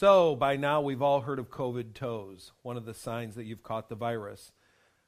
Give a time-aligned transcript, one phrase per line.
[0.00, 3.64] So, by now, we've all heard of COVID toes, one of the signs that you've
[3.64, 4.52] caught the virus.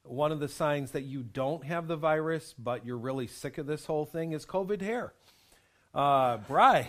[0.03, 3.69] One of the signs that you don't have the virus, but you're really sick of
[3.69, 5.13] this whole thing, is COVID hair.
[5.95, 6.89] Uh, Bry,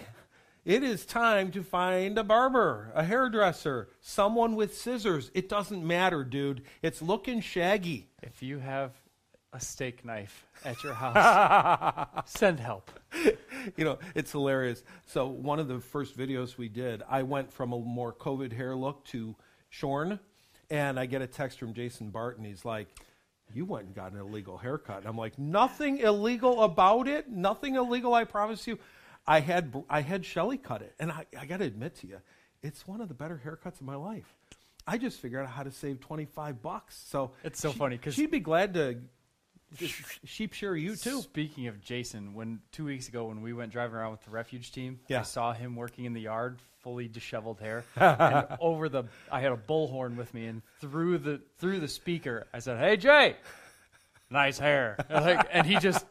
[0.66, 5.30] it is time to find a barber, a hairdresser, someone with scissors.
[5.36, 6.64] It doesn't matter, dude.
[6.82, 8.10] It's looking shaggy.
[8.24, 8.94] If you have
[9.54, 12.90] a steak knife at your house, send help.
[13.76, 14.84] you know, it's hilarious.
[15.06, 18.76] So, one of the first videos we did, I went from a more COVID hair
[18.76, 19.36] look to
[19.70, 20.20] shorn,
[20.70, 22.46] and I get a text from Jason Barton.
[22.46, 22.88] He's like,
[23.54, 25.00] You went and got an illegal haircut.
[25.00, 27.30] And I'm like, Nothing illegal about it.
[27.30, 28.80] Nothing illegal, I promise you.
[29.28, 32.18] I had, I had Shelly cut it, and I, I got to admit to you,
[32.64, 34.34] it's one of the better haircuts of my life.
[34.88, 37.04] I just figured out how to save 25 bucks.
[37.08, 38.98] So It's so she- funny 'cause- she'd be glad to
[40.26, 41.22] sheep shear you too.
[41.22, 44.72] Speaking of Jason, when two weeks ago when we went driving around with the refuge
[44.72, 45.20] team, Yeah.
[45.20, 49.52] I saw him working in the yard, fully disheveled hair, and over the I had
[49.52, 53.36] a bullhorn with me, and through the through the speaker, I said, "Hey Jay,
[54.30, 56.06] nice hair," and, like, and he just,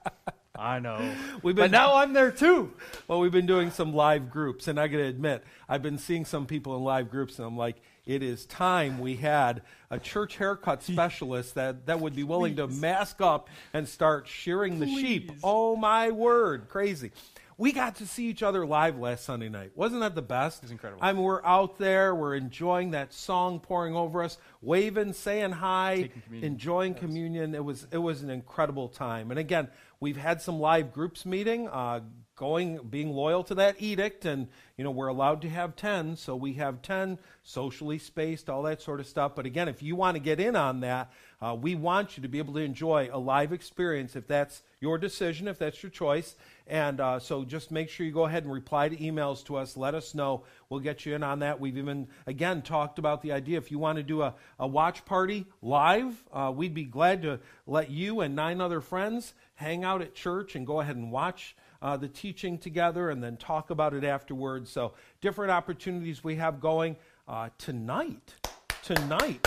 [0.57, 0.99] I know,
[1.43, 2.73] We've but been- now I'm there too.
[3.09, 6.25] Well, we've been doing some live groups, and I got to admit, I've been seeing
[6.25, 7.77] some people in live groups, and I'm like,
[8.11, 12.67] it is time we had a church haircut specialist that, that would be willing to
[12.67, 15.31] mask up and start shearing the sheep.
[15.45, 16.69] Oh, my word.
[16.69, 17.13] Crazy.
[17.57, 19.71] We got to see each other live last Sunday night.
[19.77, 20.65] Wasn't that the best?
[20.65, 21.01] It's incredible.
[21.05, 26.11] I mean, we're out there, we're enjoying that song pouring over us, waving, saying hi,
[26.25, 26.53] communion.
[26.53, 27.55] enjoying communion.
[27.55, 29.31] It was it was an incredible time.
[29.31, 29.69] And again,
[30.01, 32.01] we've had some live groups meeting, uh,
[32.41, 36.35] going being loyal to that edict, and you know we're allowed to have ten, so
[36.35, 39.37] we have ten socially spaced, all that sort of stuff.
[39.37, 42.29] But again, if you want to get in on that, uh, we want you to
[42.29, 46.35] be able to enjoy a live experience if that's your decision, if that's your choice.
[46.67, 49.77] And uh, so just make sure you go ahead and reply to emails to us.
[49.77, 50.45] Let us know.
[50.69, 51.61] We'll get you in on that.
[51.61, 55.05] We've even, again, talked about the idea if you want to do a, a watch
[55.05, 60.01] party live, uh, we'd be glad to let you and nine other friends hang out
[60.01, 63.95] at church and go ahead and watch uh, the teaching together and then talk about
[63.95, 64.71] it afterwards.
[64.71, 66.97] So, different opportunities we have going.
[67.27, 68.35] Uh, tonight,
[68.83, 69.47] tonight,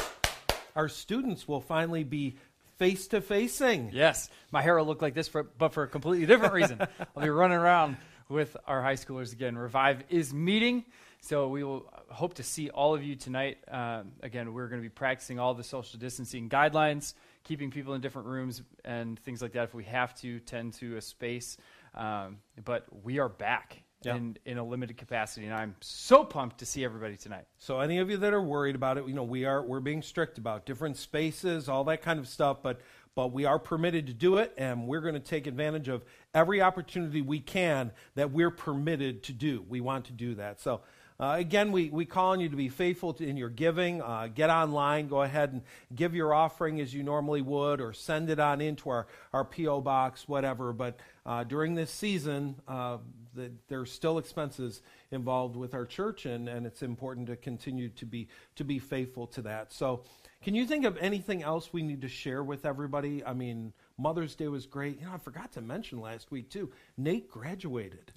[0.76, 2.38] our students will finally be
[2.78, 3.92] face to facing.
[3.94, 6.80] Yes, my hair will look like this, for, but for a completely different reason.
[7.16, 7.98] I'll be running around
[8.30, 9.58] with our high schoolers again.
[9.58, 10.86] Revive is meeting,
[11.22, 13.58] so we will hope to see all of you tonight.
[13.70, 18.02] Um, again, we're going to be practicing all the social distancing guidelines, keeping people in
[18.02, 21.58] different rooms and things like that if we have to, tend to a space.
[21.94, 24.16] Um, but we are back Yeah.
[24.16, 27.46] in, in a limited capacity, and I'm so pumped to see everybody tonight.
[27.58, 30.02] So any of you that are worried about it, you know, we are we're being
[30.02, 32.82] strict about different spaces, all that kind of stuff, but
[33.16, 36.64] but we are permitted to do it and we're going to take advantage of every
[36.64, 39.64] opportunity we can that we're permitted to do.
[39.70, 40.60] We want to do that.
[40.60, 40.82] So
[41.20, 44.02] uh, again, we, we call on you to be faithful to, in your giving.
[44.02, 45.62] Uh, get online, go ahead and
[45.96, 49.82] give your offering as you normally would, or send it on into our, our P.O.
[49.82, 50.74] box, whatever.
[50.74, 52.98] But uh, during this season, uh,
[53.36, 54.82] the, there's still expenses
[55.12, 59.28] involved with our church, and, and it's important to continue to be, to be faithful
[59.28, 59.72] to that.
[59.72, 60.04] So,
[60.42, 63.24] can you think of anything else we need to share with everybody?
[63.24, 65.00] I mean, Mother's Day was great.
[65.00, 66.70] You know, I forgot to mention last week, too.
[66.98, 68.12] Nate graduated.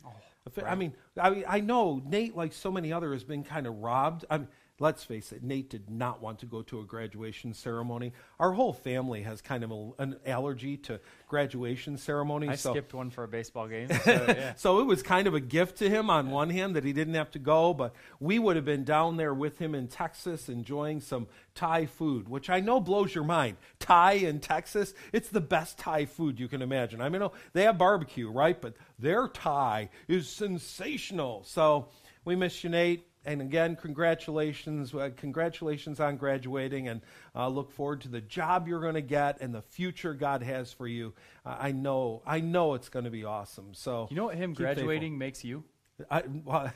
[0.47, 3.67] If- I mean, I mean, I know Nate, like so many others, has been kind
[3.67, 4.25] of robbed.
[4.31, 8.13] I mean, let's face it, Nate did not want to go to a graduation ceremony.
[8.39, 12.51] Our whole family has kind of a, an allergy to graduation ceremonies.
[12.51, 13.89] I so, skipped one for a baseball game.
[14.07, 14.55] So, yeah.
[14.55, 17.15] so it was kind of a gift to him on one hand that he didn't
[17.15, 21.01] have to go, but we would have been down there with him in Texas enjoying
[21.01, 23.57] some Thai food, which I know blows your mind.
[23.81, 27.01] Thai in Texas, it's the best Thai food you can imagine.
[27.01, 28.61] I mean, oh, they have barbecue, right?
[28.61, 31.43] But their Thai is sensational.
[31.45, 31.89] So
[32.25, 33.07] we miss you, Nate.
[33.27, 37.01] And again, congratulations, uh, congratulations on graduating, and
[37.35, 40.73] uh, look forward to the job you're going to get and the future God has
[40.73, 41.13] for you.
[41.45, 43.75] Uh, I know, I know it's going to be awesome.
[43.75, 44.85] So You know what him keep faithful.
[44.85, 45.65] graduating makes you?
[46.11, 46.73] I, well,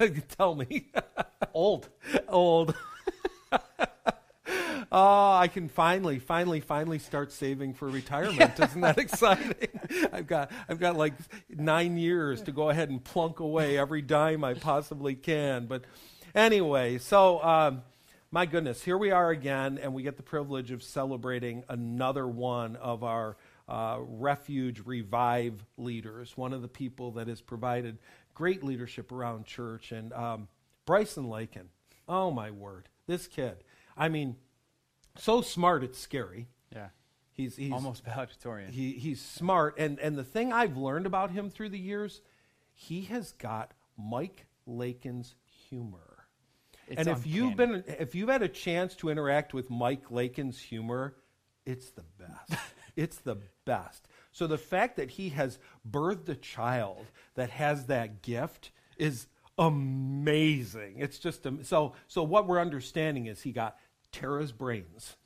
[0.36, 0.90] tell me,
[1.54, 1.88] Old.
[2.28, 2.74] old.
[4.94, 8.52] Oh, I can finally, finally, finally start saving for retirement.
[8.60, 9.68] Isn't that exciting?
[10.12, 11.14] I've got, I've got like
[11.48, 15.64] nine years to go ahead and plunk away every dime I possibly can.
[15.64, 15.84] But
[16.34, 17.80] anyway, so um,
[18.30, 22.76] my goodness, here we are again, and we get the privilege of celebrating another one
[22.76, 23.38] of our
[23.70, 26.36] uh, refuge revive leaders.
[26.36, 27.96] One of the people that has provided
[28.34, 30.48] great leadership around church, and um,
[30.84, 31.70] Bryson Lakin.
[32.06, 33.64] Oh my word, this kid.
[33.96, 34.36] I mean
[35.16, 36.48] so smart it's scary.
[36.72, 36.88] Yeah.
[37.32, 38.72] He's, he's Almost valedictorian.
[38.72, 42.20] he, he's smart, and and the thing I've learned about him through the years,
[42.74, 45.34] he has got Mike Lakin's
[45.68, 46.26] humor.
[46.88, 50.58] It's and if you've been if you've had a chance to interact with Mike Lakin's
[50.58, 51.16] humor,
[51.64, 52.62] it's the best.
[52.96, 54.08] it's the best.
[54.32, 55.58] So the fact that he has
[55.88, 59.26] birthed a child that has that gift is
[59.58, 60.96] amazing.
[60.98, 63.76] It's just so so what we're understanding is he got
[64.12, 65.16] Tara's brains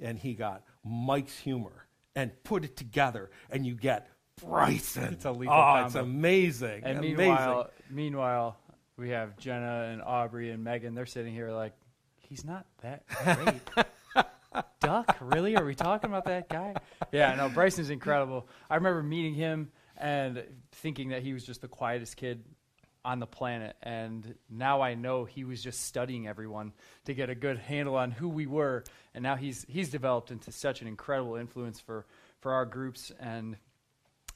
[0.00, 4.08] and he got Mike's humor and put it together and you get
[4.44, 5.14] Bryson.
[5.14, 6.82] It's a lethal oh, it's amazing.
[6.84, 7.16] And amazing.
[7.16, 8.56] meanwhile, meanwhile,
[8.96, 10.94] we have Jenna and Aubrey and Megan.
[10.94, 11.72] They're sitting here like,
[12.28, 13.86] he's not that great.
[14.80, 15.56] Duck, really?
[15.56, 16.74] Are we talking about that guy?
[17.10, 18.48] Yeah, no, Bryson's incredible.
[18.68, 20.42] I remember meeting him and
[20.72, 22.44] thinking that he was just the quietest kid
[23.04, 23.76] on the planet.
[23.82, 26.72] And now I know he was just studying everyone
[27.04, 28.84] to get a good handle on who we were.
[29.14, 32.06] And now he's he's developed into such an incredible influence for,
[32.40, 33.12] for our groups.
[33.20, 33.56] And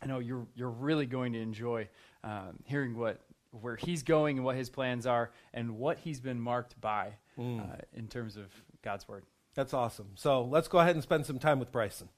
[0.02, 1.88] I know you're you're really going to enjoy
[2.24, 3.20] um, hearing what
[3.52, 7.14] where he's going and what his plans are and what he's been marked by
[7.60, 8.46] uh, in terms of
[8.82, 9.24] God's word.
[9.54, 10.10] That's awesome.
[10.16, 12.08] So let's go ahead and spend some time with Bryson.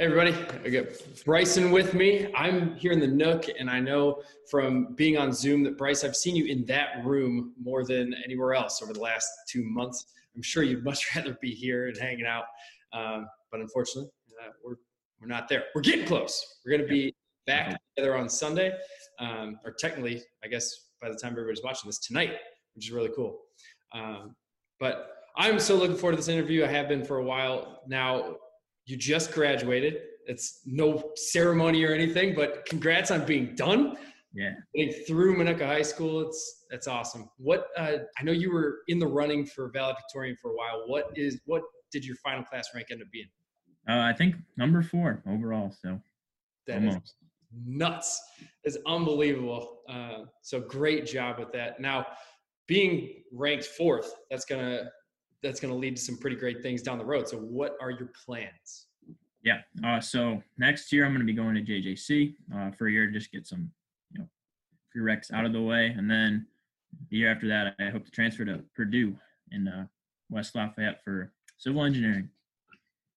[0.00, 0.32] Hey everybody,
[0.64, 0.84] I got
[1.24, 2.32] Bryson with me.
[2.32, 6.14] I'm here in the Nook, and I know from being on Zoom that Bryce, I've
[6.14, 10.06] seen you in that room more than anywhere else over the last two months.
[10.36, 12.44] I'm sure you'd much rather be here and hanging out,
[12.92, 14.08] um, but unfortunately,
[14.40, 14.76] uh, we're
[15.20, 15.64] we're not there.
[15.74, 16.60] We're getting close.
[16.64, 17.12] We're going to be
[17.48, 18.70] back together on Sunday,
[19.18, 22.34] um, or technically, I guess by the time everybody's watching this tonight,
[22.76, 23.40] which is really cool.
[23.92, 24.36] Um,
[24.78, 26.62] but I'm so looking forward to this interview.
[26.62, 28.36] I have been for a while now.
[28.88, 30.00] You just graduated.
[30.26, 33.98] It's no ceremony or anything, but congrats on being done.
[34.32, 34.52] Yeah.
[34.74, 37.28] Getting through Minooka High School, it's that's awesome.
[37.36, 40.84] What uh, I know you were in the running for valedictorian for a while.
[40.86, 41.62] What is what
[41.92, 43.28] did your final class rank end up being?
[43.86, 45.70] Uh, I think number four overall.
[45.82, 46.00] So
[46.66, 47.14] That is almost.
[47.66, 48.22] nuts.
[48.64, 49.80] It's unbelievable.
[49.86, 51.78] Uh, so great job with that.
[51.78, 52.06] Now,
[52.66, 54.90] being ranked fourth, that's gonna
[55.42, 57.28] that's gonna lead to some pretty great things down the road.
[57.28, 58.86] So, what are your plans?
[59.42, 59.60] Yeah.
[59.84, 63.06] Uh, so next year I'm going to be going to JJC uh, for a year
[63.06, 63.70] to just get some,
[64.12, 64.28] you know,
[64.94, 66.46] prereqs out of the way, and then
[67.10, 69.16] the year after that I hope to transfer to Purdue
[69.52, 69.86] in uh,
[70.30, 72.28] West Lafayette for civil engineering.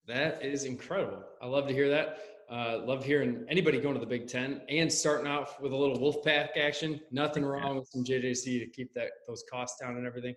[0.06, 1.22] That is incredible.
[1.40, 2.18] I love to hear that.
[2.50, 5.98] Uh, love hearing anybody going to the Big Ten and starting off with a little
[5.98, 7.00] Wolfpack action.
[7.10, 10.34] Nothing wrong with some JJC to keep that those costs down and everything.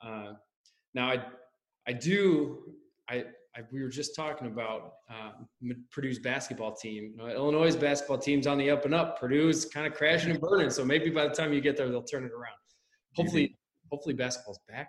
[0.00, 0.34] Uh,
[0.94, 1.24] now, I
[1.86, 2.58] I do
[3.08, 3.24] I,
[3.56, 5.30] I we were just talking about uh,
[5.90, 7.12] Purdue's basketball team.
[7.12, 9.18] You know, Illinois' basketball team's on the up and up.
[9.20, 10.70] Purdue's kind of crashing and burning.
[10.70, 12.56] So maybe by the time you get there, they'll turn it around.
[13.14, 13.56] Hopefully,
[13.90, 14.88] hopefully basketball's back.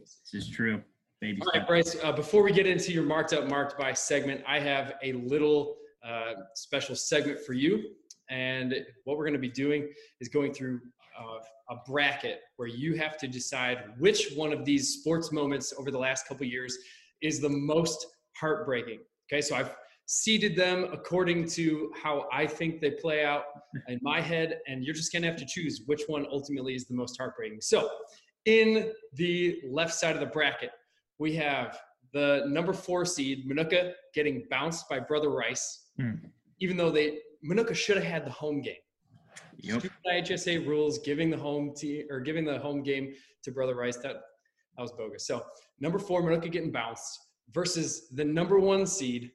[0.00, 0.82] This is true.
[1.20, 1.66] Baby All right.
[1.66, 5.12] Bryce, uh, before we get into your marked up, marked by segment, I have a
[5.14, 5.76] little
[6.06, 7.90] uh, special segment for you.
[8.30, 8.74] And
[9.04, 9.88] what we're going to be doing
[10.20, 10.80] is going through
[11.18, 11.38] uh,
[11.70, 15.98] a bracket where you have to decide which one of these sports moments over the
[15.98, 16.76] last couple years
[17.22, 18.06] is the most
[18.36, 19.00] heartbreaking.
[19.30, 19.74] Okay, so I've
[20.06, 23.44] seeded them according to how I think they play out
[23.88, 26.94] in my head, and you're just to have to choose which one ultimately is the
[26.94, 27.60] most heartbreaking.
[27.60, 27.90] So,
[28.46, 30.70] in the left side of the bracket,
[31.18, 31.78] we have
[32.14, 36.12] the number four seed Minooka getting bounced by Brother Rice, Hmm.
[36.60, 38.76] even though they Minooka should have had the home game.
[39.58, 39.80] Yep.
[39.80, 43.96] Stupid IHSA rules giving the home team or giving the home game to Brother Rice
[43.98, 44.16] that
[44.76, 45.26] that was bogus.
[45.26, 45.44] So
[45.80, 47.18] number four Minooka getting bounced
[47.52, 49.32] versus the number one seed,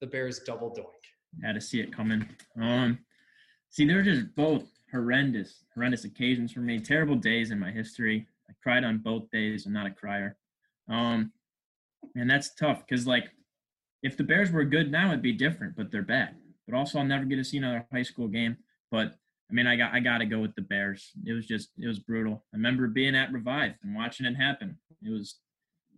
[0.00, 1.44] the Bears double doink.
[1.44, 2.28] Had to see it coming.
[2.60, 2.98] Um,
[3.70, 6.78] see, they're just both horrendous, horrendous occasions for me.
[6.78, 8.26] Terrible days in my history.
[8.48, 9.66] I cried on both days.
[9.66, 10.36] I'm not a crier.
[10.88, 11.32] Um,
[12.14, 13.30] and that's tough because, like,
[14.02, 16.36] if the Bears were good now, it'd be different, but they're bad.
[16.68, 18.58] But also, I'll never get to see another high school game.
[18.90, 19.16] But
[19.50, 21.12] I mean, I got I got to go with the Bears.
[21.24, 22.44] It was just it was brutal.
[22.52, 24.78] I remember being at Revive and watching it happen.
[25.02, 25.36] It was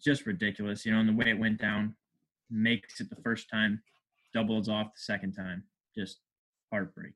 [0.03, 1.95] just ridiculous, you know, and the way it went down
[2.51, 3.83] makes it the first time,
[4.35, 5.65] doubles off the second time.
[5.97, 6.19] Just
[6.73, 7.13] heartbreak.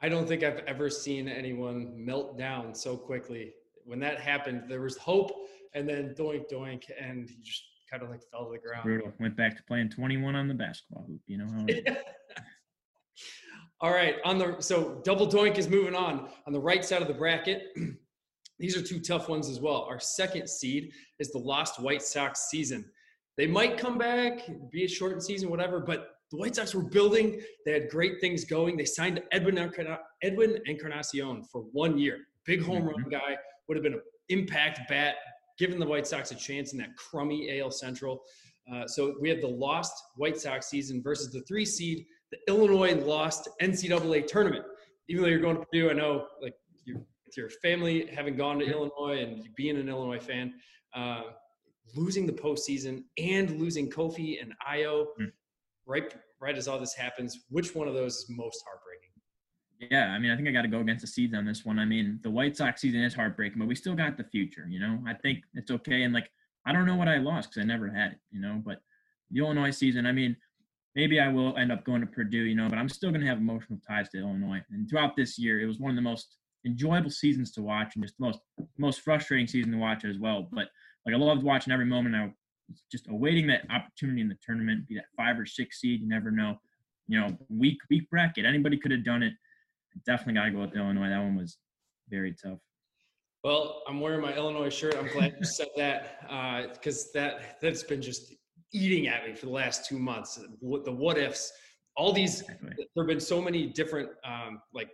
[0.00, 3.54] I don't think I've ever seen anyone melt down so quickly.
[3.84, 5.30] When that happened, there was hope,
[5.74, 8.84] and then doink doink, and he just kind of like fell to the ground.
[8.84, 9.12] Brutal.
[9.20, 11.20] Went back to playing 21 on the basketball hoop.
[11.26, 11.96] You know how it is.
[13.84, 17.08] All right, on the so double doink is moving on on the right side of
[17.08, 17.64] the bracket.
[18.58, 19.82] These are two tough ones as well.
[19.86, 22.86] Our second seed is the Lost White Sox season.
[23.36, 27.42] They might come back, be a shortened season, whatever, but the White Sox were building.
[27.66, 28.78] They had great things going.
[28.78, 32.20] They signed Edwin Encarna- Edwin Encarnacion for one year.
[32.46, 33.36] Big home run guy,
[33.68, 35.16] would have been an impact bat,
[35.58, 38.22] giving the White Sox a chance in that crummy AL Central.
[38.72, 42.94] Uh, so we have the lost White Sox season versus the three seed, the Illinois
[42.94, 44.64] lost NCAA tournament.
[45.08, 46.54] Even though you're going to Purdue, I know like
[46.84, 50.54] you're with your family having gone to Illinois and being an Illinois fan,
[50.94, 51.22] uh,
[51.94, 55.30] losing the postseason and losing Kofi and Ayo mm.
[55.86, 58.94] right right as all this happens, which one of those is most heartbreaking?
[59.90, 61.78] Yeah, I mean, I think I got to go against the Seeds on this one.
[61.78, 64.66] I mean, the White Sox season is heartbreaking, but we still got the future.
[64.68, 66.02] You know, I think it's okay.
[66.02, 66.30] And like,
[66.66, 68.18] I don't know what I lost because I never had it.
[68.30, 68.80] You know, but
[69.30, 70.36] the Illinois season, I mean,
[70.94, 72.44] maybe I will end up going to Purdue.
[72.44, 74.62] You know, but I'm still going to have emotional ties to Illinois.
[74.70, 76.36] And throughout this year, it was one of the most
[76.66, 78.40] enjoyable seasons to watch and just the most
[78.78, 80.48] most frustrating season to watch as well.
[80.50, 80.68] But
[81.06, 82.14] like I loved watching every moment.
[82.14, 82.24] I
[82.68, 86.00] was just awaiting that opportunity in the tournament, be that five or six seed.
[86.00, 86.58] You never know.
[87.06, 88.44] You know, weak weak bracket.
[88.44, 89.34] Anybody could have done it.
[90.06, 91.08] Definitely got to go with Illinois.
[91.08, 91.58] That one was
[92.08, 92.58] very tough.
[93.44, 94.96] Well, I'm wearing my Illinois shirt.
[94.96, 96.22] I'm glad you said that
[96.72, 98.34] because uh, that that's been just
[98.74, 100.38] eating at me for the last two months.
[100.60, 101.52] The what ifs,
[101.96, 102.40] all these.
[102.42, 102.74] Exactly.
[102.94, 104.90] There have been so many different um, like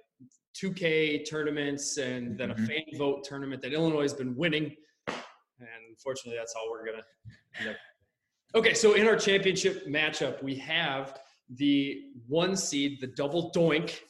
[0.62, 2.62] 2K tournaments and then mm-hmm.
[2.62, 4.74] a fan vote tournament that Illinois has been winning.
[5.08, 7.02] And unfortunately, that's all we're gonna.
[7.58, 7.76] End up.
[8.52, 11.20] Okay, so in our championship matchup, we have
[11.50, 14.00] the one seed, the double doink,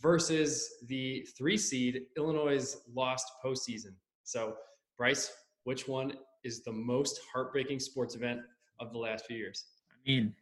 [0.00, 3.94] versus the three seed, Illinois' lost postseason.
[4.24, 4.54] So,
[4.98, 8.40] Bryce, which one is the most heartbreaking sports event
[8.80, 9.64] of the last few years?
[9.92, 10.34] I mean,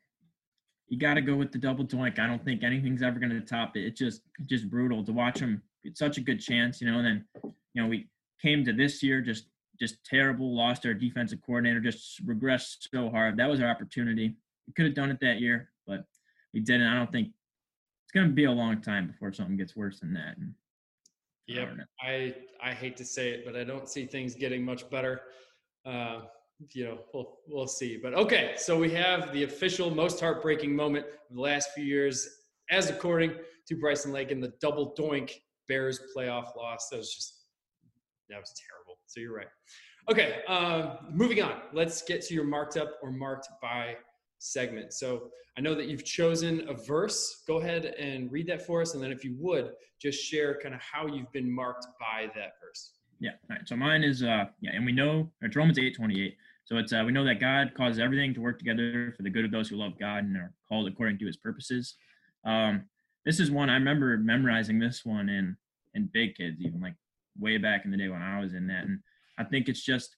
[0.89, 2.19] you got to go with the double doink.
[2.19, 3.85] I don't think anything's ever going to top it.
[3.85, 5.63] It's just just brutal to watch them.
[5.85, 6.99] It's such a good chance, you know.
[6.99, 7.25] And then,
[7.75, 8.09] you know, we
[8.41, 9.47] came to this year just
[9.79, 10.57] just terrible.
[10.57, 11.81] Lost our defensive coordinator.
[11.81, 13.37] Just regressed so hard.
[13.37, 14.37] That was our opportunity.
[14.67, 16.05] We could have done it that year, but
[16.55, 16.87] we didn't.
[16.87, 17.29] I don't think
[18.05, 20.39] it's going to be a long time before something gets worse than that.
[20.39, 20.55] And
[21.47, 21.69] yep.
[22.01, 25.21] I, I hate to say it, but I don't see things getting much better.
[25.85, 26.21] Uh,
[26.73, 27.97] you know, we'll we'll see.
[27.97, 32.29] But okay, so we have the official most heartbreaking moment of the last few years,
[32.71, 33.35] as according
[33.67, 35.33] to Bryson Lakin the double doink
[35.69, 36.89] Bears playoff loss.
[36.91, 37.45] That was just
[38.29, 38.99] that was terrible.
[39.07, 39.47] So you're right.
[40.11, 41.61] Okay, uh, moving on.
[41.73, 43.97] Let's get to your marked up or marked by
[44.39, 44.95] segment.
[44.95, 47.43] So I know that you've chosen a verse.
[47.47, 48.95] Go ahead and read that for us.
[48.95, 52.53] And then if you would, just share kind of how you've been marked by that
[52.63, 52.93] verse.
[53.21, 53.33] Yeah.
[53.51, 53.69] All right.
[53.69, 56.37] So mine is, uh, yeah, and we know, it's Romans 8 28.
[56.69, 59.47] So it's, uh, we know that God causes everything to work together for the good
[59.47, 61.95] of those who love God and are called according to his purposes.
[62.45, 62.85] Um,
[63.25, 65.57] this is one I remember memorizing this one in,
[65.95, 66.93] in big kids, even like
[67.39, 68.85] way back in the day when I was in that.
[68.85, 68.99] And
[69.39, 70.15] I think it's just,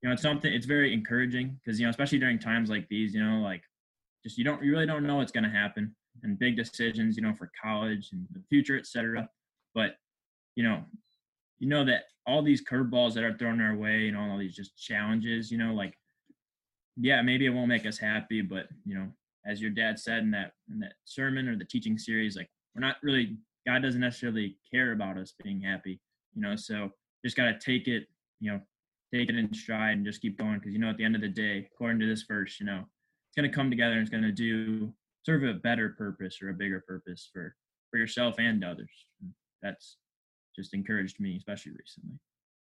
[0.00, 3.12] you know, it's something, it's very encouraging because, you know, especially during times like these,
[3.12, 3.62] you know, like
[4.24, 7.22] just you don't, you really don't know what's going to happen and big decisions, you
[7.22, 9.28] know, for college and the future, etc.
[9.74, 9.96] But,
[10.56, 10.82] you know,
[11.60, 14.76] you know that all these curveballs that are thrown our way, and all these just
[14.76, 15.94] challenges, you know, like,
[16.96, 19.08] yeah, maybe it won't make us happy, but, you know,
[19.46, 22.80] as your dad said in that, in that sermon or the teaching series, like, we're
[22.80, 23.36] not really,
[23.66, 26.00] God doesn't necessarily care about us being happy,
[26.34, 26.90] you know, so
[27.24, 28.06] just got to take it,
[28.40, 28.60] you know,
[29.14, 31.20] take it in stride and just keep going because you know at the end of
[31.20, 32.84] the day according to this verse you know
[33.36, 34.92] it's to come together and it's to do
[35.24, 37.54] serve a better purpose or a bigger purpose for
[37.90, 38.90] for yourself and others.
[39.62, 39.96] That's
[40.54, 42.18] just encouraged me especially recently.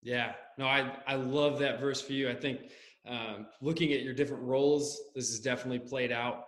[0.03, 0.33] Yeah.
[0.59, 2.29] No i i love that verse for you.
[2.29, 2.71] I think
[3.07, 6.45] um, looking at your different roles this is definitely played out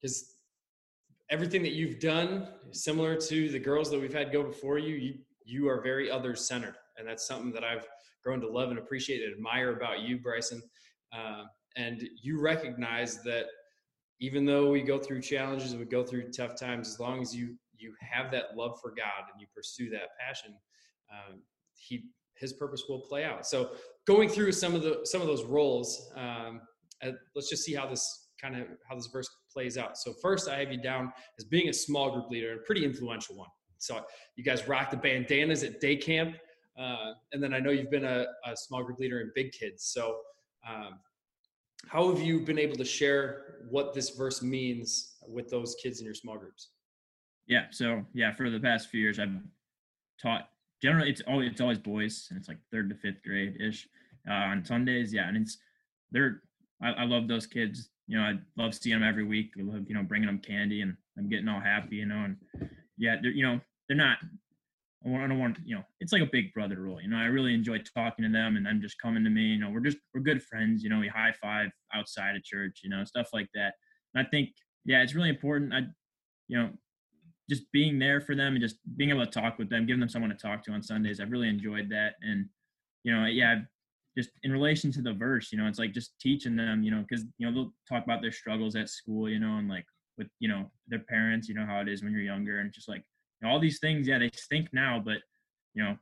[0.00, 4.78] because uh, everything that you've done similar to the girls that we've had go before
[4.78, 7.86] you you you are very other centered and that's something that i've
[8.22, 10.62] grown to love and appreciate and admire about you, Bryson.
[11.12, 11.44] Uh,
[11.76, 13.46] and you recognize that
[14.20, 17.56] even though we go through challenges we go through tough times, as long as you
[17.82, 20.54] you have that love for God and you pursue that passion,
[21.10, 21.40] um,
[21.74, 22.04] he
[22.36, 23.46] his purpose will play out.
[23.46, 23.70] So
[24.06, 26.62] going through some of the some of those roles, um,
[27.04, 29.98] uh, let's just see how this kind of how this verse plays out.
[29.98, 33.36] So first, I have you down as being a small group leader, a pretty influential
[33.36, 33.48] one.
[33.78, 34.00] So
[34.36, 36.36] you guys rock the bandanas at day camp.
[36.78, 39.84] Uh, and then I know you've been a, a, small group leader in big kids.
[39.92, 40.16] So,
[40.66, 41.00] um,
[41.86, 46.06] how have you been able to share what this verse means with those kids in
[46.06, 46.70] your small groups?
[47.46, 47.66] Yeah.
[47.70, 49.30] So yeah, for the past few years, I've
[50.20, 50.48] taught
[50.80, 53.88] generally it's always it's always boys, and it's like third to fifth grade ish
[54.28, 55.12] uh, on Sundays.
[55.12, 55.58] Yeah, and it's
[56.10, 56.42] they're
[56.82, 57.90] I, I, love those kids.
[58.06, 59.52] You know, I love seeing them every week.
[59.58, 61.96] I love you know bringing them candy, and I'm getting all happy.
[61.96, 62.36] You know, and
[62.98, 64.18] yeah, they're you know they're not
[65.04, 67.00] I don't want, you know, it's like a big brother role.
[67.00, 69.42] You know, I really enjoy talking to them and them just coming to me.
[69.42, 70.82] You know, we're just, we're good friends.
[70.82, 73.74] You know, we high five outside of church, you know, stuff like that.
[74.14, 74.50] And I think,
[74.84, 75.74] yeah, it's really important.
[75.74, 75.80] I,
[76.46, 76.70] you know,
[77.52, 80.08] just being there for them and just being able to talk with them, giving them
[80.08, 81.20] someone to talk to on Sundays.
[81.20, 82.14] I've really enjoyed that.
[82.22, 82.46] And,
[83.04, 83.60] you know, yeah,
[84.16, 87.04] just in relation to the verse, you know, it's like just teaching them, you know,
[87.08, 89.86] because, you know, they'll talk about their struggles at school, you know, and like
[90.18, 92.88] with, you know, their parents, you know, how it is when you're younger and just
[92.88, 93.04] like,
[93.42, 95.18] know, all these things, yeah, they stink now, but
[95.74, 95.96] you know,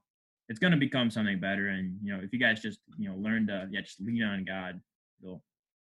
[0.49, 1.69] it's going to become something better.
[1.69, 4.45] And you know, if you guys just you know learn to yeah just lean on
[4.45, 4.81] God,
[5.23, 5.43] it'll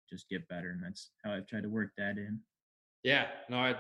[0.10, 0.72] just get better.
[0.72, 2.40] And that's how I've tried to work that in.
[3.04, 3.76] Yeah, no, I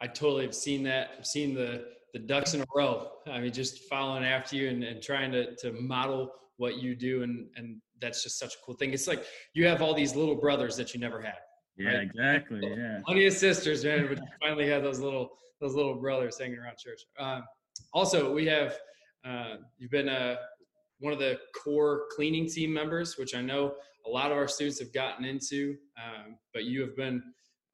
[0.00, 1.10] I totally have seen that.
[1.18, 3.10] I've seen the the ducks in a row.
[3.26, 7.22] I mean, just following after you and, and trying to to model what you do,
[7.22, 8.92] and and that's just such a cool thing.
[8.92, 9.24] It's like
[9.54, 11.38] you have all these little brothers that you never had.
[11.76, 12.02] Yeah, right?
[12.02, 12.60] exactly.
[12.62, 16.58] Yeah, plenty of sisters, man, but you finally have those little those little brothers hanging
[16.58, 17.00] around church.
[17.18, 17.44] Um,
[17.92, 18.76] also, we have
[19.26, 20.38] uh, you've been a
[21.00, 23.74] one of the core cleaning team members, which I know
[24.06, 27.22] a lot of our students have gotten into, um, but you have been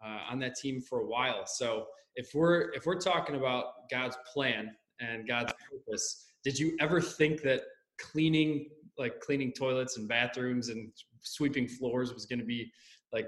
[0.05, 1.45] uh, on that team for a while.
[1.47, 1.87] So
[2.21, 7.41] if we're if we're talking about God's plan and God's purpose, did you ever think
[7.43, 7.63] that
[7.99, 12.71] cleaning like cleaning toilets and bathrooms and sweeping floors was going to be
[13.13, 13.27] like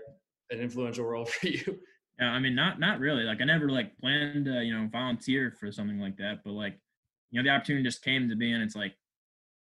[0.50, 1.78] an influential role for you?
[2.20, 3.22] Yeah, I mean, not not really.
[3.22, 6.40] Like I never like planned, to, you know, volunteer for something like that.
[6.44, 6.78] But like,
[7.30, 8.92] you know, the opportunity just came to be, and it's like,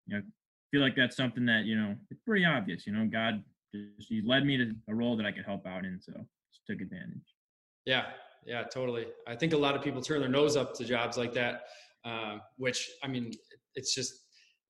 [0.07, 0.23] you know,
[0.71, 2.87] feel like that's something that you know it's pretty obvious.
[2.87, 3.43] You know, God
[3.75, 6.65] just He led me to a role that I could help out in, so just
[6.65, 7.35] took advantage.
[7.85, 8.05] Yeah,
[8.45, 9.07] yeah, totally.
[9.27, 11.63] I think a lot of people turn their nose up to jobs like that,
[12.05, 13.31] uh, which I mean,
[13.75, 14.13] it's just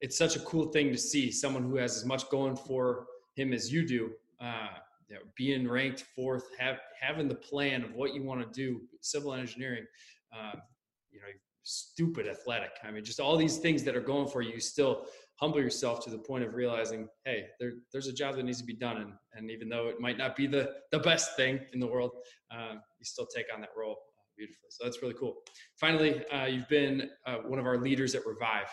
[0.02, 3.54] it's such a cool thing to see someone who has as much going for him
[3.54, 4.12] as you do.
[4.40, 4.68] Uh,
[5.10, 8.82] you know, being ranked fourth, have having the plan of what you want to do,
[9.02, 9.86] civil engineering,
[10.34, 10.56] uh,
[11.12, 11.28] you know,
[11.64, 12.72] stupid athletic.
[12.84, 14.54] I mean, just all these things that are going for you.
[14.54, 15.06] You still
[15.40, 18.66] humble yourself to the point of realizing, hey, there, there's a job that needs to
[18.66, 21.80] be done, and and even though it might not be the the best thing in
[21.80, 22.12] the world,
[22.52, 24.70] uh, you still take on that role uh, beautifully.
[24.70, 25.36] So that's really cool.
[25.80, 28.70] Finally, uh, you've been uh, one of our leaders at Revive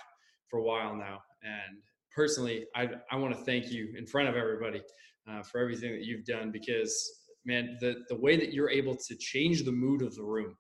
[0.48, 1.78] for a while now, and
[2.14, 4.82] personally, I I want to thank you in front of everybody
[5.28, 9.16] uh, for everything that you've done because man, the the way that you're able to
[9.16, 10.56] change the mood of the room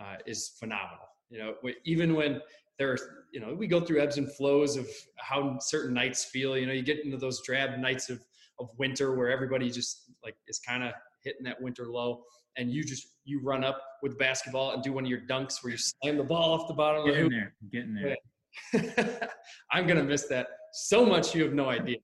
[0.00, 1.06] uh, is phenomenal.
[1.30, 2.40] You know, even when
[2.78, 2.98] there are
[3.32, 6.56] you know we go through ebbs and flows of how certain nights feel.
[6.56, 8.20] You know you get into those drab nights of
[8.60, 10.92] of winter where everybody just like is kind of
[11.24, 12.22] hitting that winter low
[12.56, 15.72] and you just you run up with basketball and do one of your dunks where
[15.72, 17.32] you slam the ball off the bottom Get of the hoop.
[17.32, 19.30] there getting there.
[19.72, 21.98] I'm gonna miss that so much you have no idea.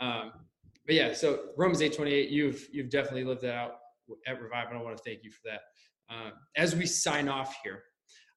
[0.00, 0.32] Um,
[0.86, 3.72] but yeah so romans 828 you've you've definitely lived that out.
[4.26, 5.60] At revive and i want to thank you for that.
[6.08, 7.82] Uh, as we sign off here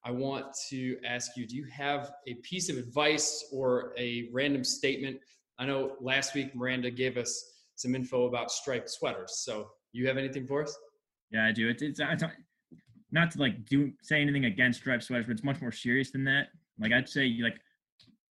[0.05, 4.63] I want to ask you do you have a piece of advice or a random
[4.63, 5.17] statement?
[5.57, 7.43] I know last week Miranda gave us
[7.75, 9.41] some info about striped sweaters.
[9.43, 10.77] So, you have anything for us?
[11.31, 11.69] Yeah, I do.
[11.69, 12.23] It's, it's, it's
[13.11, 16.23] not to like do say anything against striped sweaters, but it's much more serious than
[16.25, 16.47] that.
[16.79, 17.59] Like I'd say, like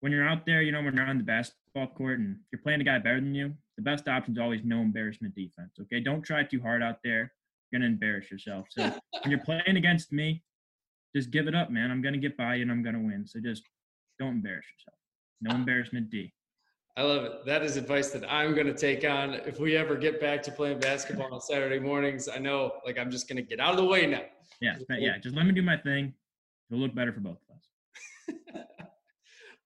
[0.00, 2.80] when you're out there, you know, when you're on the basketball court and you're playing
[2.80, 5.72] a guy better than you, the best option is always no embarrassment defense.
[5.80, 7.32] Okay, don't try too hard out there.
[7.70, 8.66] You're gonna embarrass yourself.
[8.70, 10.42] So when you're playing against me,
[11.14, 11.90] just give it up, man.
[11.90, 13.26] I'm gonna get by you and I'm gonna win.
[13.26, 13.62] So just
[14.18, 14.98] don't embarrass yourself.
[15.40, 16.32] No embarrassment, D.
[16.96, 17.44] I love it.
[17.44, 19.34] That is advice that I'm going to take on.
[19.34, 23.10] If we ever get back to playing basketball on Saturday mornings, I know like I'm
[23.10, 24.22] just going to get out of the way now.
[24.60, 25.18] Yeah, yeah.
[25.18, 26.14] Just let me do my thing.
[26.70, 28.64] It'll look better for both of us.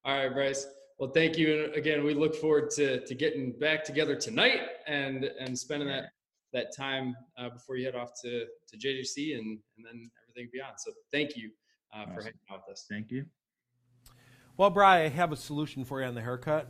[0.06, 0.66] All right, Bryce.
[0.98, 1.64] Well, thank you.
[1.64, 6.06] And again, we look forward to to getting back together tonight and and spending that
[6.54, 10.74] that time uh, before you head off to to JJC and and then everything beyond.
[10.78, 11.50] So thank you
[11.94, 12.14] uh, awesome.
[12.14, 12.86] for hanging out with us.
[12.90, 13.26] Thank you.
[14.56, 16.68] Well, Brian, I have a solution for you on the haircut.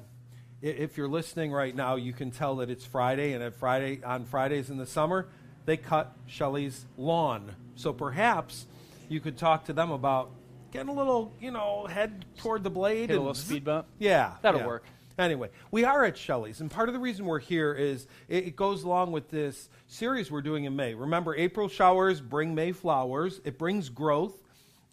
[0.60, 4.24] If you're listening right now, you can tell that it's Friday, and at Friday on
[4.24, 5.28] Fridays in the summer,
[5.66, 7.54] they cut Shelly's lawn.
[7.76, 8.66] So perhaps
[9.08, 10.30] you could talk to them about
[10.72, 13.10] getting a little, you know, head toward the blade.
[13.10, 13.86] Hit a little speed bump.
[13.98, 14.66] Yeah, that'll yeah.
[14.66, 14.84] work.
[15.18, 18.56] Anyway, we are at Shelly's, and part of the reason we're here is it, it,
[18.56, 20.94] goes along with this series we're doing in May.
[20.94, 24.40] Remember, April showers bring May flowers, it brings growth.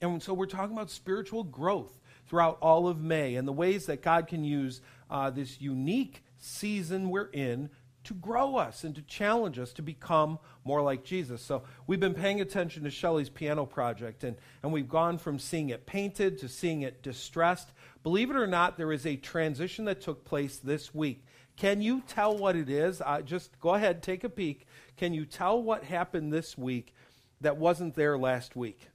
[0.02, 4.02] And so we're talking about spiritual growth throughout all of May and the ways that
[4.02, 7.70] God can use uh, this unique season we're in
[8.06, 11.42] to grow us and to challenge us to become more like Jesus.
[11.42, 15.70] So we've been paying attention to Shelly's piano project, and, and we've gone from seeing
[15.70, 17.72] it painted to seeing it distressed.
[18.06, 21.26] Believe it or not, there is a transition that took place this week.
[21.58, 23.02] Can you tell what it is?
[23.04, 24.68] Uh, just go ahead, take a peek.
[24.96, 26.94] Can you tell what happened this week
[27.42, 28.90] that wasn't there last week?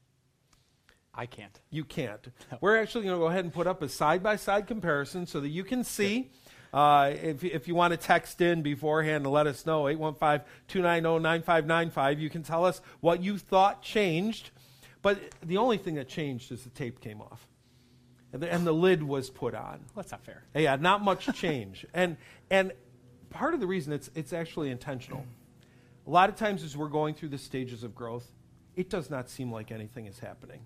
[1.12, 1.58] I can't.
[1.70, 2.24] You can't.
[2.52, 2.58] No.
[2.60, 5.40] We're actually going to go ahead and put up a side by side comparison so
[5.40, 6.30] that you can see.
[6.72, 11.20] Uh, if, if you want to text in beforehand and let us know, 815 290
[11.20, 14.52] 9595, you can tell us what you thought changed.
[15.02, 17.48] But the only thing that changed is the tape came off.
[18.32, 19.84] And the, and the lid was put on.
[19.96, 20.44] That's not fair.
[20.54, 21.84] Yeah, not much change.
[21.94, 22.16] and,
[22.50, 22.72] and
[23.30, 25.24] part of the reason it's, it's actually intentional.
[26.06, 28.30] A lot of times as we're going through the stages of growth,
[28.76, 30.60] it does not seem like anything is happening.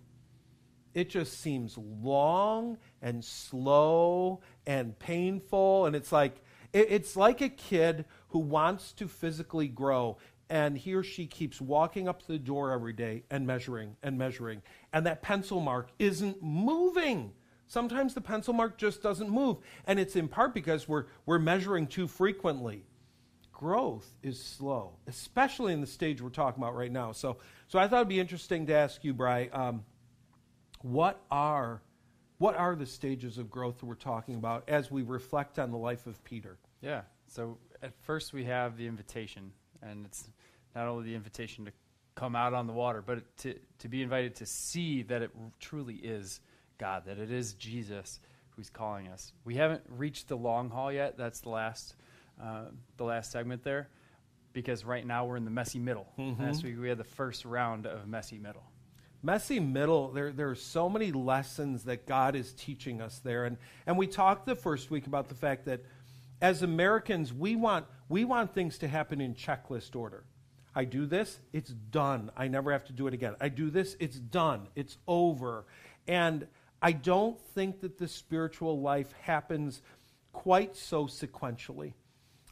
[0.94, 5.86] it just seems long and slow and painful.
[5.86, 6.36] And it's like,
[6.72, 10.18] it, it's like a kid who wants to physically grow
[10.50, 14.18] and he or she keeps walking up to the door every day and measuring and
[14.18, 14.62] measuring.
[14.92, 17.32] And that pencil mark isn't moving.
[17.66, 19.58] Sometimes the pencil mark just doesn't move.
[19.86, 22.84] And it's in part because we're, we're measuring too frequently.
[23.52, 27.12] Growth is slow, especially in the stage we're talking about right now.
[27.12, 29.84] So, so I thought it'd be interesting to ask you, Bry, um,
[30.82, 31.80] what are
[32.38, 35.78] what are the stages of growth that we're talking about as we reflect on the
[35.78, 36.58] life of Peter?
[36.82, 37.02] Yeah.
[37.28, 40.28] So at first we have the invitation, and it's
[40.74, 41.72] not only the invitation to
[42.14, 45.94] come out on the water, but to, to be invited to see that it truly
[45.94, 46.40] is
[46.78, 49.32] God, that it is Jesus who's calling us.
[49.44, 51.16] We haven't reached the long haul yet.
[51.16, 51.94] That's the last,
[52.42, 53.88] uh, the last segment there,
[54.52, 56.06] because right now we're in the messy middle.
[56.18, 56.42] Mm-hmm.
[56.42, 58.64] Last week we had the first round of messy middle.
[59.22, 63.46] Messy middle, there, there are so many lessons that God is teaching us there.
[63.46, 63.56] And,
[63.86, 65.80] and we talked the first week about the fact that
[66.42, 70.24] as Americans, we want, we want things to happen in checklist order.
[70.74, 72.30] I do this, it's done.
[72.36, 73.34] I never have to do it again.
[73.40, 74.68] I do this, it's done.
[74.74, 75.64] It's over.
[76.06, 76.46] And
[76.84, 79.80] I don't think that the spiritual life happens
[80.34, 81.94] quite so sequentially.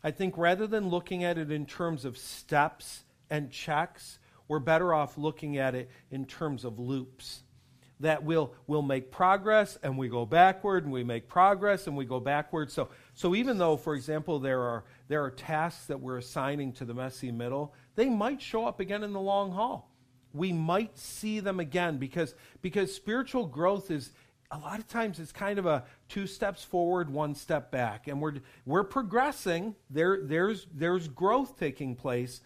[0.02, 4.18] I think rather than looking at it in terms of steps and checks,
[4.48, 7.42] we're better off looking at it in terms of loops.
[8.00, 12.06] That we'll, we'll make progress and we go backward and we make progress and we
[12.06, 12.70] go backward.
[12.70, 16.86] So, so even though, for example, there are, there are tasks that we're assigning to
[16.86, 19.92] the messy middle, they might show up again in the long haul
[20.34, 24.12] we might see them again because, because spiritual growth is
[24.52, 28.06] a lot of times it's kind of a two steps forward, one step back.
[28.06, 28.34] And we're,
[28.66, 29.74] we're progressing.
[29.88, 32.42] There, there's, there's growth taking place.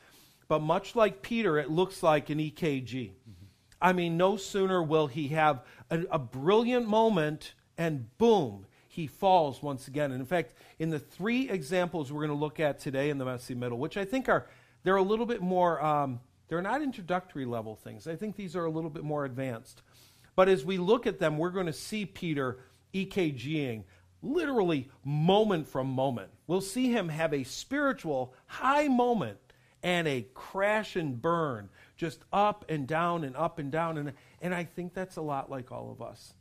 [0.49, 2.87] But much like Peter, it looks like an EKG.
[2.87, 3.47] Mm-hmm.
[3.83, 9.62] I mean, no sooner will he have a, a brilliant moment and boom, he falls
[9.62, 10.12] once again.
[10.12, 13.25] And in fact, in the three examples we're going to look at today in the
[13.25, 14.47] messy middle, which I think are
[14.85, 18.07] they're a little bit more um, they're not introductory level things.
[18.07, 19.83] I think these are a little bit more advanced.
[20.37, 22.59] But as we look at them, we're going to see Peter
[22.94, 23.85] EKGing
[24.22, 26.31] literally moment from moment.
[26.46, 29.38] We'll see him have a spiritual high moment
[29.83, 33.99] and a crash and burn, just up and down and up and down.
[33.99, 36.35] And, and I think that's a lot like all of us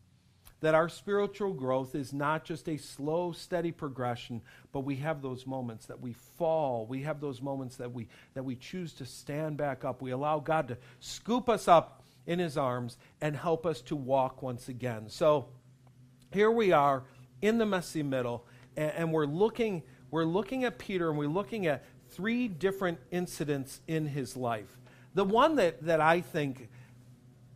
[0.62, 5.46] that our spiritual growth is not just a slow, steady progression, but we have those
[5.46, 6.88] moments that we fall.
[6.88, 10.02] We have those moments that we, that we choose to stand back up.
[10.02, 14.42] We allow God to scoop us up in his arms and help us to walk
[14.42, 15.10] once again.
[15.10, 15.48] So
[16.32, 17.04] here we are
[17.42, 21.68] in the messy middle, and, and we're looking, we're looking at Peter and we're looking
[21.68, 24.78] at three different incidents in his life.
[25.14, 26.70] The one that, that I think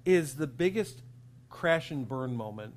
[0.05, 1.01] is the biggest
[1.49, 2.73] crash and burn moment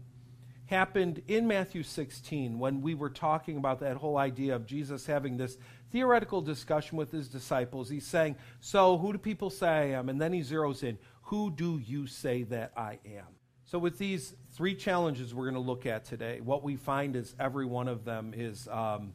[0.67, 5.37] happened in Matthew 16 when we were talking about that whole idea of Jesus having
[5.37, 5.59] this
[5.91, 7.91] theoretical discussion with his disciples.
[7.91, 10.09] He's saying, So, who do people say I am?
[10.09, 10.99] And then he zeroes in,
[11.33, 13.25] Who do you say that I am?
[13.65, 17.35] So, with these three challenges we're going to look at today, what we find is
[17.41, 19.15] every one of them is um,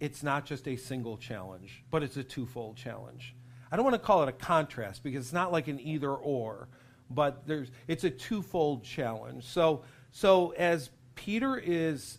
[0.00, 3.34] it's not just a single challenge, but it's a twofold challenge.
[3.72, 6.68] I don't want to call it a contrast because it's not like an either or,
[7.08, 9.44] but there's, it's a twofold challenge.
[9.44, 12.18] So, so as Peter is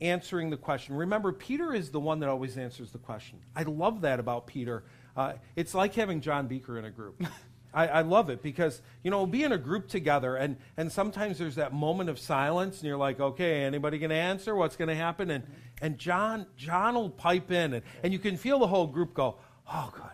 [0.00, 3.38] answering the question, remember, Peter is the one that always answers the question.
[3.54, 4.82] I love that about Peter.
[5.16, 7.24] Uh, it's like having John Beaker in a group.
[7.72, 11.38] I, I, love it because, you know, be in a group together, and, and sometimes
[11.38, 14.54] there's that moment of silence, and you're like, okay, anybody to answer?
[14.54, 15.30] What's going to happen?
[15.30, 15.44] And,
[15.82, 19.36] and John, John will pipe in, and, and you can feel the whole group go,
[19.72, 20.04] oh, good,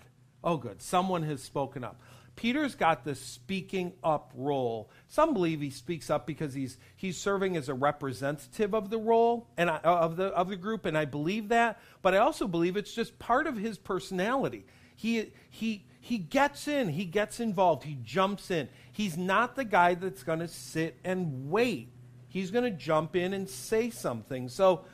[0.42, 2.00] oh, good, someone has spoken up.
[2.36, 4.90] Peter's got the speaking up role.
[5.08, 9.48] Some believe he speaks up because he's he's serving as a representative of the role
[9.56, 11.80] and I, of the of the group, and I believe that.
[12.02, 14.66] But I also believe it's just part of his personality.
[14.96, 18.68] He he he gets in, he gets involved, he jumps in.
[18.92, 21.88] He's not the guy that's going to sit and wait.
[22.28, 24.48] He's going to jump in and say something.
[24.48, 24.84] So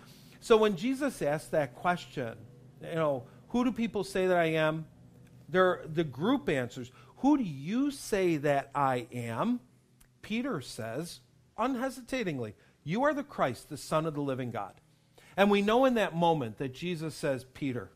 [0.41, 2.35] so when Jesus asked that question,
[2.83, 4.87] you know, who do people say that I am?
[5.49, 9.61] There, the group answers, who do you say that I am?
[10.23, 11.21] Peter says,
[11.59, 14.81] unhesitatingly, You are the Christ, the Son of the living God.
[15.37, 17.91] And we know in that moment that Jesus says, Peter,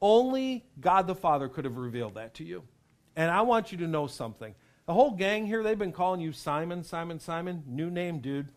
[0.00, 2.62] only God the Father could have revealed that to you.
[3.16, 4.54] And I want you to know something.
[4.86, 7.64] The whole gang here, they've been calling you Simon, Simon, Simon.
[7.66, 8.48] New name, dude.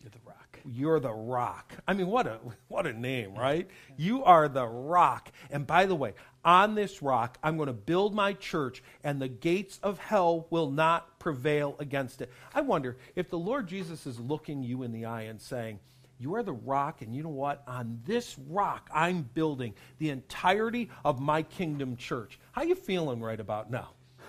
[0.00, 0.58] You're the rock.
[0.64, 1.72] You're the rock.
[1.86, 3.68] I mean, what a what a name, right?
[3.96, 5.30] You are the rock.
[5.50, 9.28] And by the way, on this rock I'm going to build my church and the
[9.28, 12.30] gates of hell will not prevail against it.
[12.54, 15.80] I wonder if the Lord Jesus is looking you in the eye and saying,
[16.18, 17.62] you are the rock, and you know what?
[17.66, 22.38] On this rock, I'm building the entirety of my kingdom church.
[22.52, 23.90] How you feeling right about now?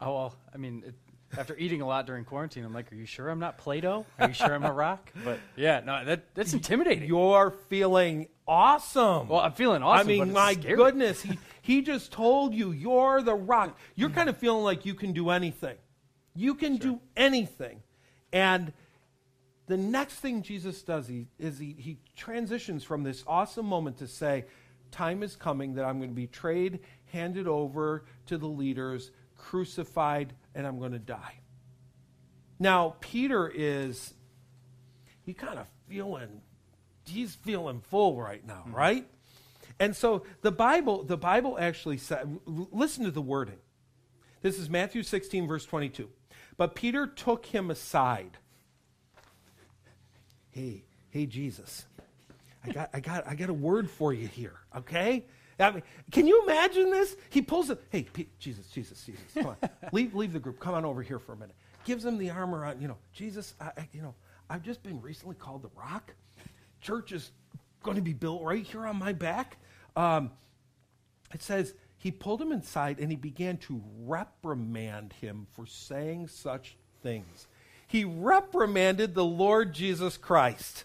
[0.00, 0.94] Oh well, I mean, it,
[1.36, 4.06] after eating a lot during quarantine, I'm like, are you sure I'm not Play-Doh?
[4.18, 5.12] Are you sure I'm a rock?
[5.24, 7.08] But yeah, no, that that's intimidating.
[7.08, 9.28] You're feeling awesome.
[9.28, 10.06] well, I'm feeling awesome.
[10.06, 10.76] I mean, my scary.
[10.76, 13.76] goodness, he, he just told you you're the rock.
[13.94, 15.76] You're kind of feeling like you can do anything.
[16.34, 17.82] You can do anything.
[18.32, 18.72] And
[19.68, 24.08] the next thing Jesus does he, is he, he transitions from this awesome moment to
[24.08, 24.46] say,
[24.90, 30.32] Time is coming that I'm going to be betrayed, handed over to the leaders, crucified,
[30.54, 31.40] and I'm going to die.
[32.58, 34.14] Now, Peter is,
[35.24, 36.40] he kind of feeling,
[37.04, 38.74] he's feeling full right now, hmm.
[38.74, 39.06] right?
[39.78, 43.58] And so the Bible, the Bible actually said, listen to the wording.
[44.40, 46.08] This is Matthew 16, verse 22.
[46.56, 48.38] But Peter took him aside.
[50.58, 51.86] Hey, hey, Jesus,
[52.64, 55.24] I got, I got, I got a word for you here, okay?
[55.56, 57.16] I mean, can you imagine this?
[57.30, 57.80] He pulls it.
[57.90, 59.56] Hey, Pe- Jesus, Jesus, Jesus, come on,
[59.92, 60.58] leave, leave the group.
[60.58, 61.54] Come on over here for a minute.
[61.84, 62.80] Gives him the armor on.
[62.80, 64.16] You know, Jesus, I, I, you know,
[64.50, 66.12] I've just been recently called the Rock.
[66.80, 67.30] Church is
[67.84, 69.58] going to be built right here on my back.
[69.94, 70.32] Um,
[71.32, 76.76] it says he pulled him inside and he began to reprimand him for saying such
[77.00, 77.46] things.
[77.88, 80.84] He reprimanded the Lord Jesus Christ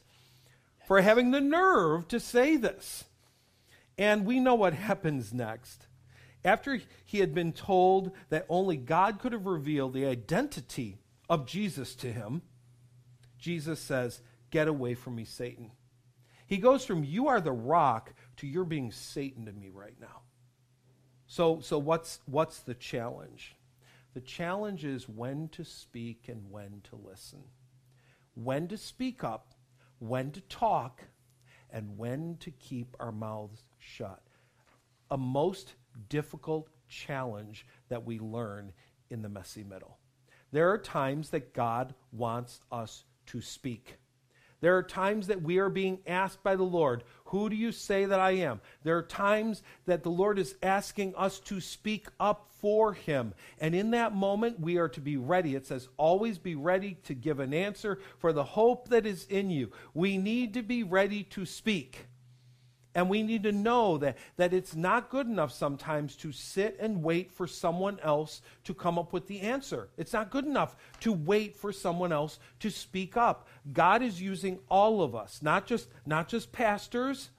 [0.88, 3.04] for having the nerve to say this.
[3.98, 5.86] And we know what happens next.
[6.46, 10.98] After he had been told that only God could have revealed the identity
[11.30, 12.42] of Jesus to him,
[13.38, 15.72] Jesus says, Get away from me, Satan.
[16.48, 20.22] He goes from you are the rock to you're being Satan to me right now.
[21.28, 23.56] So, so what's, what's the challenge?
[24.14, 27.44] The challenge is when to speak and when to listen.
[28.36, 29.54] When to speak up,
[30.00, 31.04] when to talk,
[31.72, 34.22] and when to keep our mouths shut.
[35.10, 35.74] A most
[36.10, 38.72] difficult challenge that we learn
[39.10, 39.98] in the messy middle.
[40.52, 43.98] There are times that God wants us to speak.
[44.64, 48.06] There are times that we are being asked by the Lord, Who do you say
[48.06, 48.62] that I am?
[48.84, 53.34] There are times that the Lord is asking us to speak up for Him.
[53.60, 55.56] And in that moment, we are to be ready.
[55.56, 59.50] It says, Always be ready to give an answer for the hope that is in
[59.50, 59.70] you.
[59.94, 62.06] We need to be ready to speak.
[62.96, 67.04] And we need to know that, that it's not good enough sometimes to sit and
[67.04, 69.90] wait for someone else to come up with the answer.
[69.98, 73.48] It's not good enough to wait for someone else to speak up.
[73.72, 77.30] God is using all of us, not just, not just pastors,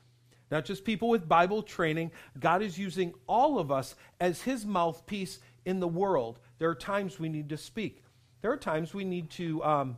[0.50, 2.10] not just people with Bible training.
[2.38, 6.40] God is using all of us as his mouthpiece in the world.
[6.58, 8.02] There are times we need to speak.
[8.42, 9.96] There are times we need to um,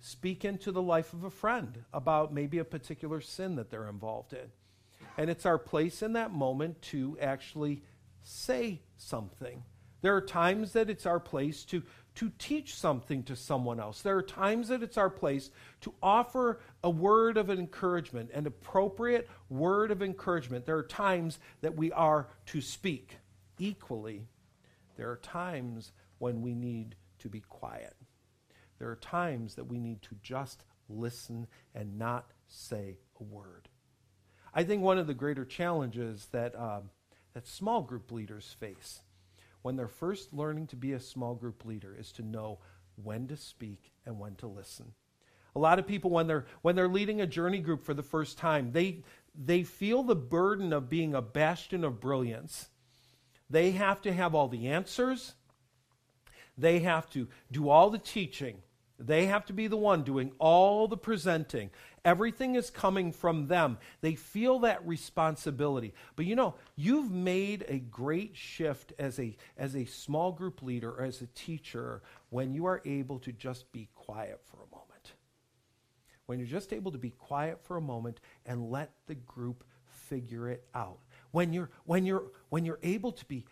[0.00, 4.32] speak into the life of a friend about maybe a particular sin that they're involved
[4.32, 4.50] in.
[5.16, 7.82] And it's our place in that moment to actually
[8.22, 9.62] say something.
[10.02, 11.82] There are times that it's our place to,
[12.16, 14.02] to teach something to someone else.
[14.02, 15.50] There are times that it's our place
[15.80, 20.66] to offer a word of encouragement, an appropriate word of encouragement.
[20.66, 23.16] There are times that we are to speak.
[23.58, 24.26] Equally,
[24.96, 27.94] there are times when we need to be quiet.
[28.78, 33.68] There are times that we need to just listen and not say a word.
[34.54, 36.90] I think one of the greater challenges that, um,
[37.34, 39.00] that small group leaders face
[39.62, 42.58] when they're first learning to be a small group leader is to know
[43.02, 44.92] when to speak and when to listen.
[45.56, 48.38] A lot of people, when they're, when they're leading a journey group for the first
[48.38, 49.02] time, they,
[49.34, 52.68] they feel the burden of being a bastion of brilliance.
[53.50, 55.34] They have to have all the answers,
[56.56, 58.58] they have to do all the teaching.
[58.96, 61.70] They have to be the one doing all the presenting.
[62.04, 63.78] Everything is coming from them.
[64.02, 65.94] They feel that responsibility.
[66.16, 70.90] But you know, you've made a great shift as a, as a small group leader
[70.90, 75.12] or as a teacher when you are able to just be quiet for a moment.
[76.26, 80.48] When you're just able to be quiet for a moment and let the group figure
[80.48, 80.98] it out.
[81.30, 83.44] When you're, when you're, when you're able to be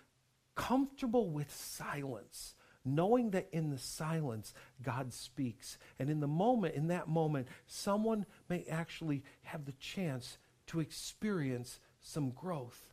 [0.54, 5.78] comfortable with silence knowing that in the silence God speaks.
[5.98, 11.80] And in the moment, in that moment, someone may actually have the chance to experience
[12.00, 12.92] some growth.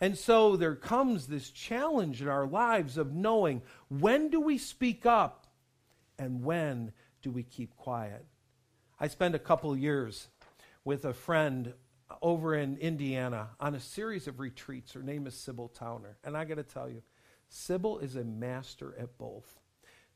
[0.00, 5.06] And so there comes this challenge in our lives of knowing when do we speak
[5.06, 5.46] up
[6.18, 8.24] and when do we keep quiet.
[8.98, 10.28] I spent a couple years
[10.84, 11.74] with a friend
[12.20, 14.92] over in Indiana on a series of retreats.
[14.92, 16.18] Her name is Sibyl Towner.
[16.24, 17.02] And I got to tell you,
[17.54, 19.60] Sibyl is a master at both.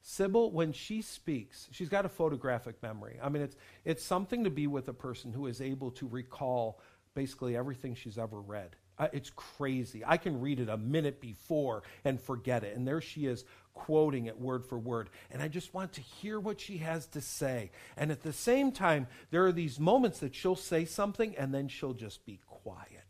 [0.01, 3.19] Sibyl, when she speaks, she's got a photographic memory.
[3.23, 6.81] I mean, it's, it's something to be with a person who is able to recall
[7.15, 8.77] basically everything she's ever read.
[8.99, 10.03] Uh, it's crazy.
[10.07, 12.75] I can read it a minute before and forget it.
[12.75, 13.45] And there she is
[13.75, 15.11] quoting it word for word.
[15.31, 17.71] And I just want to hear what she has to say.
[17.99, 21.69] And at the same time, there are these moments that she'll say something and then
[21.69, 23.06] she'll just be quiet.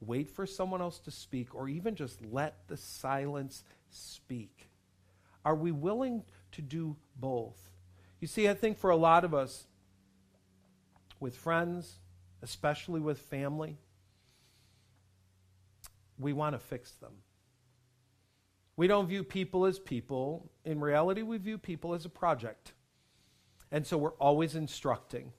[0.00, 4.68] Wait for someone else to speak or even just let the silence speak.
[5.44, 7.70] Are we willing to do both?
[8.20, 9.66] You see, I think for a lot of us,
[11.20, 11.98] with friends,
[12.42, 13.78] especially with family,
[16.18, 17.12] we want to fix them.
[18.76, 20.50] We don't view people as people.
[20.64, 22.72] In reality, we view people as a project.
[23.72, 25.32] And so we're always instructing,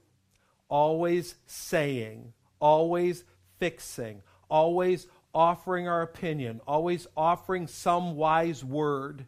[0.67, 3.23] always saying, always
[3.57, 9.25] fixing, always offering our opinion, always offering some wise word.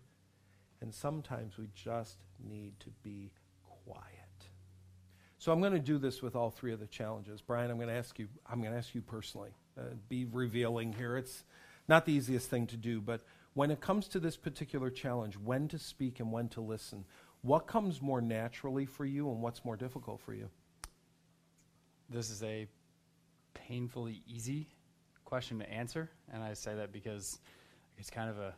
[0.82, 3.32] And sometimes we just need to be
[3.86, 4.08] quiet.
[5.38, 7.42] So I'm going to do this with all three of the challenges.
[7.42, 9.52] Brian, I'm going to ask you, I'm going to ask you personally.
[9.78, 11.18] Uh, be revealing here.
[11.18, 11.44] It's
[11.88, 13.22] not the easiest thing to do, but
[13.54, 17.06] when it comes to this particular challenge, when to speak and when to listen,
[17.42, 20.50] what comes more naturally for you and what's more difficult for you?
[22.10, 22.68] This is a
[23.54, 24.68] painfully easy
[25.32, 27.40] question to answer, and I say that because
[27.98, 28.54] it's kind of a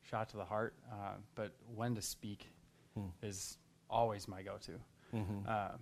[0.00, 0.74] shot to the heart.
[0.90, 2.48] Uh, but when to speak
[2.94, 3.08] hmm.
[3.22, 3.58] is
[3.90, 4.72] always my go-to.
[5.14, 5.46] Mm-hmm.
[5.46, 5.76] Uh,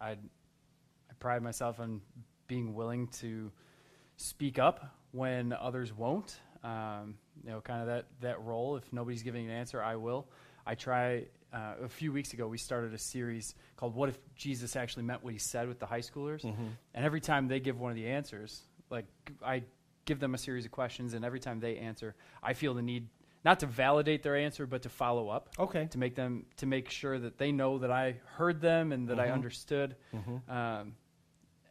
[0.00, 2.00] I I pride myself on
[2.46, 3.50] being willing to
[4.16, 6.38] speak up when others won't.
[6.62, 8.76] Um, you know, kind of that that role.
[8.76, 10.28] If nobody's giving an answer, I will.
[10.64, 11.26] I try.
[11.52, 15.24] Uh, a few weeks ago, we started a series called "What If Jesus Actually Meant
[15.24, 16.66] What He Said" with the high schoolers, mm-hmm.
[16.94, 19.06] and every time they give one of the answers, like
[19.44, 19.62] I
[20.04, 23.08] give them a series of questions, and every time they answer, I feel the need
[23.44, 25.48] not to validate their answer, but to follow up.
[25.58, 25.86] Okay.
[25.90, 29.18] To make them to make sure that they know that I heard them and that
[29.18, 29.30] mm-hmm.
[29.30, 29.96] I understood.
[30.14, 30.50] Mm-hmm.
[30.50, 30.92] Um,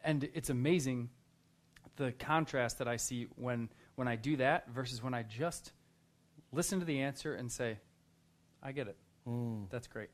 [0.02, 1.10] and it's amazing
[1.96, 5.72] the contrast that I see when when I do that versus when I just
[6.52, 7.78] listen to the answer and say,
[8.62, 8.96] "I get it.
[9.28, 9.68] Mm.
[9.70, 10.10] That's great."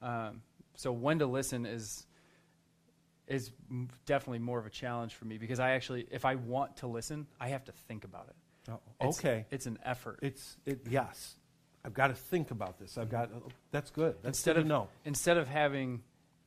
[0.00, 0.42] Um,
[0.74, 2.06] so when to listen is
[3.26, 3.50] is
[4.06, 7.26] definitely more of a challenge for me because I actually, if I want to listen,
[7.40, 8.70] I have to think about it.
[8.70, 10.20] Oh, it's, okay, it's an effort.
[10.22, 10.86] It's it.
[10.88, 11.36] Yes,
[11.84, 12.96] I've got to think about this.
[12.98, 13.30] I've got.
[13.70, 14.16] That's good.
[14.22, 14.88] That's instead good of know.
[15.04, 16.02] Instead of having,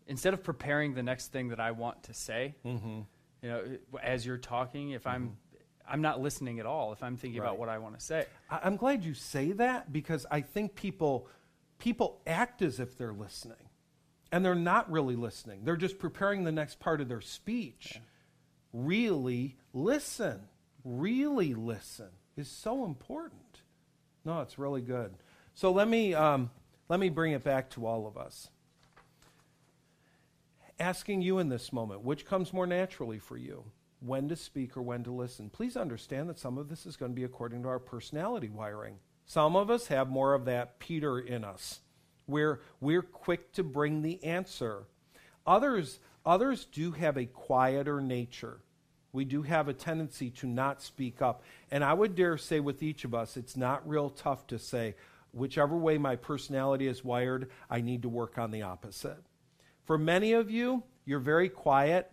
[0.08, 3.02] instead of preparing the next thing that I want to say, mm-hmm
[3.46, 3.62] you know,
[4.02, 5.34] as you're talking, if I'm mm-hmm.
[5.88, 7.48] I'm not listening at all if I'm thinking right.
[7.48, 8.26] about what I want to say.
[8.50, 11.28] I'm glad you say that because I think people
[11.78, 13.65] people act as if they're listening.
[14.32, 15.62] And they're not really listening.
[15.64, 17.94] They're just preparing the next part of their speech.
[17.96, 18.02] Yeah.
[18.74, 20.42] Really listen.
[20.84, 23.62] Really listen is so important.
[24.26, 25.14] No, it's really good.
[25.54, 26.50] So let me um,
[26.90, 28.50] let me bring it back to all of us
[30.80, 33.64] asking you in this moment, which comes more naturally for you?
[34.00, 35.50] When to speak or when to listen?
[35.50, 38.98] Please understand that some of this is going to be according to our personality wiring.
[39.26, 41.80] Some of us have more of that Peter in us,
[42.26, 44.84] where we're quick to bring the answer.
[45.46, 48.60] Others, others do have a quieter nature.
[49.14, 51.44] We do have a tendency to not speak up.
[51.72, 54.96] And I would dare say with each of us, it's not real tough to say,
[55.32, 59.24] whichever way my personality is wired, I need to work on the opposite.
[59.86, 62.12] For many of you, you're very quiet,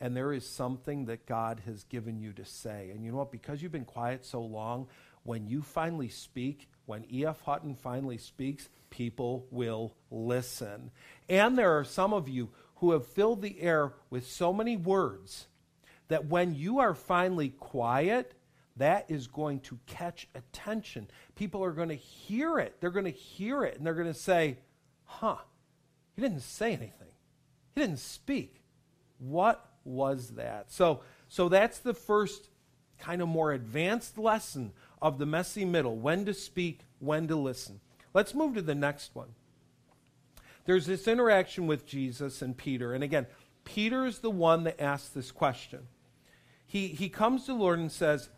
[0.00, 2.90] and there is something that God has given you to say.
[2.90, 3.32] And you know what?
[3.32, 4.86] Because you've been quiet so long,
[5.22, 7.40] when you finally speak, when E.F.
[7.42, 10.90] Hutton finally speaks, people will listen.
[11.28, 15.46] And there are some of you who have filled the air with so many words
[16.08, 18.34] that when you are finally quiet,
[18.76, 21.08] that is going to catch attention.
[21.34, 22.76] People are going to hear it.
[22.80, 24.58] They're going to hear it and they're going to say,
[25.04, 25.36] huh,
[26.14, 27.08] he didn't say anything.
[27.74, 28.62] He didn't speak.
[29.18, 30.70] What was that?
[30.70, 32.48] So, so that's the first
[32.98, 37.80] kind of more advanced lesson of the messy middle when to speak, when to listen.
[38.12, 39.34] Let's move to the next one.
[40.64, 42.94] There's this interaction with Jesus and Peter.
[42.94, 43.26] And again,
[43.64, 45.88] Peter is the one that asks this question.
[46.66, 48.30] He, he comes to the Lord and says,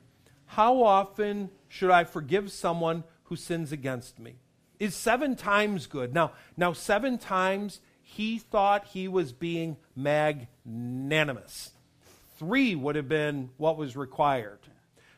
[0.47, 4.37] How often should I forgive someone who sins against me?
[4.79, 6.13] Is seven times good?
[6.13, 11.73] Now, now seven times he thought he was being magnanimous.
[12.39, 14.61] Three would have been what was required.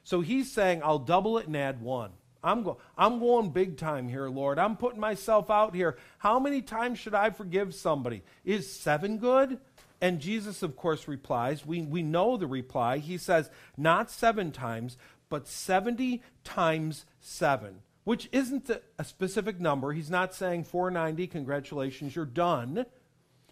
[0.08, 2.12] So he's saying, I'll double it and add one.
[2.42, 4.58] I'm, go- I'm going big time here, Lord.
[4.58, 5.98] I'm putting myself out here.
[6.16, 8.22] How many times should I forgive somebody?
[8.42, 9.58] Is seven good?
[10.00, 11.66] And Jesus, of course, replies.
[11.66, 13.00] We, we know the reply.
[13.00, 14.96] He says, not seven times,
[15.28, 19.92] but 70 times seven, which isn't a, a specific number.
[19.92, 22.86] He's not saying 490, congratulations, you're done.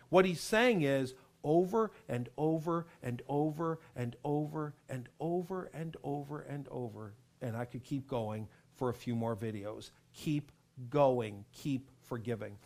[0.08, 1.12] What he's saying is,
[1.46, 7.14] over and over and over and over and over and over and over.
[7.40, 9.90] And I could keep going for a few more videos.
[10.12, 10.50] Keep
[10.90, 12.58] going, keep forgiving.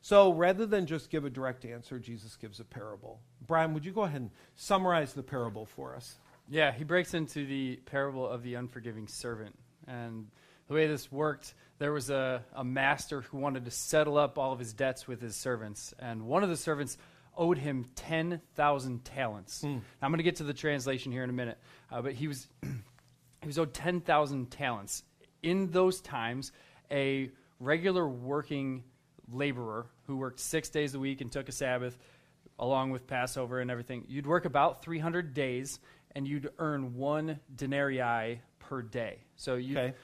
[0.00, 3.20] So rather than just give a direct answer, Jesus gives a parable.
[3.46, 6.16] Brian, would you go ahead and summarize the parable for us?
[6.48, 9.56] Yeah, he breaks into the parable of the unforgiving servant.
[9.86, 10.26] And
[10.66, 14.52] the way this worked, there was a, a master who wanted to settle up all
[14.52, 15.94] of his debts with his servants.
[16.00, 16.98] And one of the servants
[17.36, 19.62] owed him 10,000 talents.
[19.62, 21.58] Now, I'm going to get to the translation here in a minute,
[21.90, 25.02] uh, but he was, he was owed 10,000 talents.
[25.42, 26.52] In those times,
[26.90, 28.84] a regular working
[29.30, 31.96] laborer who worked six days a week and took a Sabbath,
[32.58, 35.80] along with Passover and everything, you'd work about 300 days
[36.14, 39.18] and you'd earn one denarii per day.
[39.36, 39.94] So you, Okay.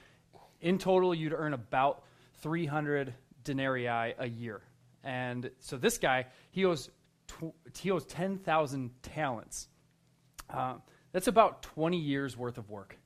[0.61, 2.03] in total, you'd earn about
[2.41, 3.15] 300
[3.45, 3.87] denarii
[4.19, 4.63] a year.
[5.05, 6.91] And so this guy, he owes,
[7.29, 9.69] tw- he owes 10,000 talents.
[10.51, 10.75] Uh,
[11.13, 12.99] that's about 20 years worth of work.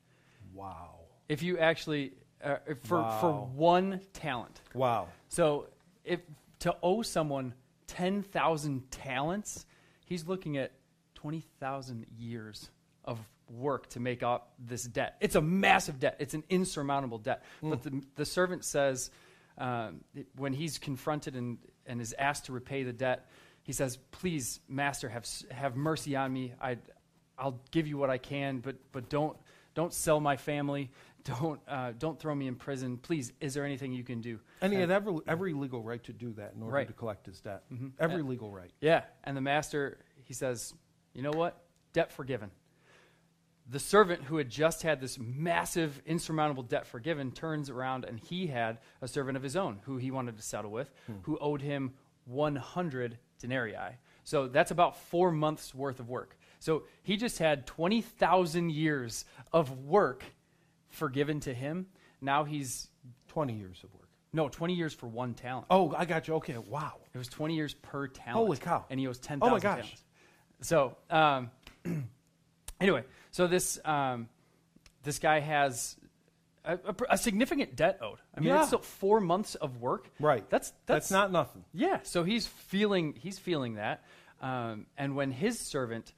[0.55, 1.01] Wow.
[1.29, 2.13] If you actually,
[2.43, 4.61] uh, for, for one talent.
[4.75, 5.09] Wow.
[5.29, 5.69] So
[6.05, 6.21] if
[6.61, 7.55] to owe someone
[7.89, 9.67] 10,000 talents,
[10.07, 10.73] he's looking at
[11.15, 12.71] 20,000 years
[13.05, 13.19] of
[13.51, 15.17] work to make up this debt.
[15.21, 16.17] It's a massive debt.
[16.19, 17.45] It's an insurmountable debt.
[17.63, 19.11] But the, the servant says,
[19.59, 23.29] um, it- when he's confronted and, and is asked to repay the debt,
[23.63, 26.53] he says, "Please, master, have have mercy on me.
[26.61, 26.79] I,
[27.39, 29.37] I'll give you what I can, but but don't
[29.75, 30.91] don't sell my family.
[31.25, 32.97] Don't uh, don't throw me in prison.
[32.97, 36.13] Please, is there anything you can do?" And he had every, every legal right to
[36.13, 36.87] do that in order Right.
[36.89, 37.63] to collect his debt.
[38.01, 38.73] Every legal right.
[38.81, 40.75] Yeah, and the master, he says,
[41.15, 41.63] You know what?
[41.93, 42.51] Debt forgiven.
[43.71, 48.49] The servant who had just had this massive, insurmountable debt forgiven turns around and he
[48.49, 50.91] had a servant of his own who he wanted to settle with,
[51.23, 51.93] who owed him
[52.25, 53.99] 100 denarii.
[54.25, 56.37] So that's about four months worth of work.
[56.61, 60.25] So he just had 20,000 years of work
[60.89, 61.87] forgiven to him.
[62.21, 62.89] Now he's,
[63.29, 64.09] 20 years of work.
[64.33, 65.67] no, 20 years for one talent.
[65.71, 66.35] Oh, I got you.
[66.35, 66.57] Okay.
[66.57, 66.95] Wow.
[67.13, 68.37] It was 20 years per talent.
[68.47, 68.85] Holy cow.
[68.91, 69.81] And he owes 10,000 Oh my gosh.
[69.81, 70.03] talents.
[70.61, 71.51] So, um,
[72.81, 74.29] anyway, so this, um,
[75.03, 75.97] this guy has
[76.65, 78.19] a, a, a significant debt owed.
[78.35, 78.59] I mean, Yeah.
[78.61, 80.11] it's still four months of work.
[80.21, 80.49] Right.
[80.51, 81.65] That's, That's that's, not nothing.
[81.73, 82.01] yeah.
[82.05, 84.05] So he's feeling, he's feeling that.
[84.41, 86.13] Um, and when his servant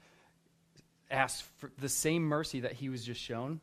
[1.11, 3.61] asked for the same mercy that he was just shown,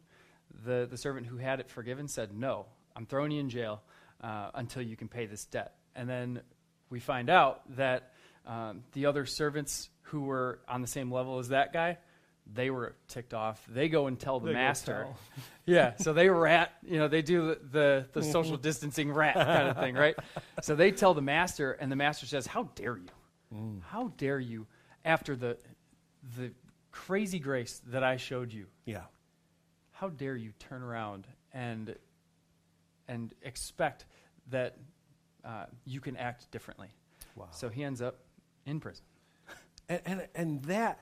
[0.66, 2.66] the, the servant who had it forgiven said, No,
[2.96, 3.82] I'm throwing you in jail
[4.22, 5.74] uh, until you can pay this debt.
[5.96, 6.42] And then
[6.90, 8.12] we find out that
[8.46, 11.98] um, the other servants who were on the same level as that guy,
[12.54, 13.64] they were ticked off.
[13.70, 15.04] They go and tell the They master.
[15.04, 15.18] tell.
[15.66, 19.70] Yeah, so they rat, you know, they do the, the, the social distancing rat kind
[19.70, 20.16] of thing, right?
[20.64, 23.80] So they tell the master, and the master says, How dare you?
[23.88, 24.66] How dare you,
[25.06, 25.58] after the,
[26.38, 26.52] the
[26.92, 29.04] crazy grace that I showed you, Yeah.
[29.92, 31.96] how dare you turn around and,
[33.08, 34.06] and expect
[34.50, 34.78] that
[35.46, 36.90] uh, you can act differently?
[37.36, 37.48] Wow.
[37.52, 38.18] So he ends up
[38.66, 39.06] in prison.
[39.90, 41.02] and, and and that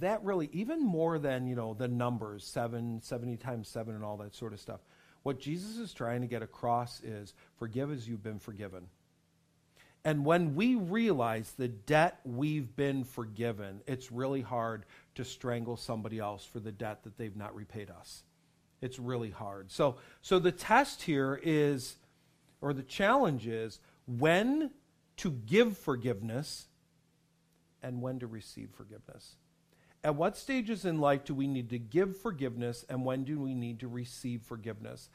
[0.00, 4.16] that really even more than you know the numbers seven 70 times seven and all
[4.16, 4.80] that sort of stuff
[5.22, 8.86] what jesus is trying to get across is forgive as you've been forgiven.
[10.04, 14.84] And when we realize the debt we've been forgiven it's really hard
[15.16, 18.22] to strangle somebody else for the debt that they've not repaid us.
[18.80, 19.70] It's really hard.
[19.70, 21.96] So so the test here is
[22.60, 24.70] or the challenge is when
[25.16, 26.66] to give forgiveness
[27.82, 29.36] and when to receive forgiveness.
[30.06, 33.54] At what stages in life do we need to give forgiveness and when do we
[33.54, 35.08] need to receive forgiveness?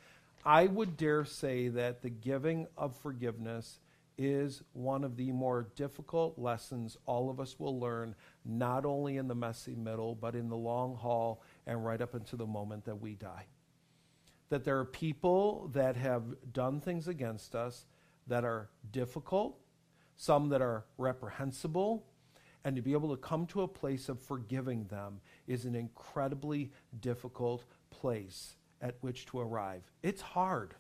[0.46, 3.80] I would dare say that the giving of forgiveness
[4.18, 9.30] is one of the more difficult lessons all of us will learn, not only in
[9.30, 13.00] the messy middle, but in the long haul and right up into the moment that
[13.00, 13.46] we die.
[14.50, 17.86] That there are people that have done things against us
[18.28, 19.58] that are difficult,
[20.18, 22.04] some that are reprehensible,
[22.64, 26.72] and to be able to come to a place of forgiving them is an incredibly
[27.00, 29.84] difficult place at which to arrive.
[30.04, 30.76] It's hard.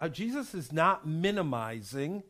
[0.00, 2.22] Uh, Jesus is not minimizing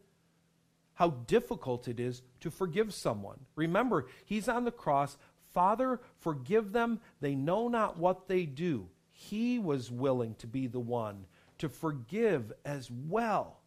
[0.95, 3.39] how difficult it is to forgive someone.
[3.55, 5.19] Remember, he's on the cross.
[5.53, 7.01] Father, forgive them.
[7.21, 8.89] They know not what they do.
[9.13, 11.27] He was willing to be the one
[11.59, 13.61] to forgive as well.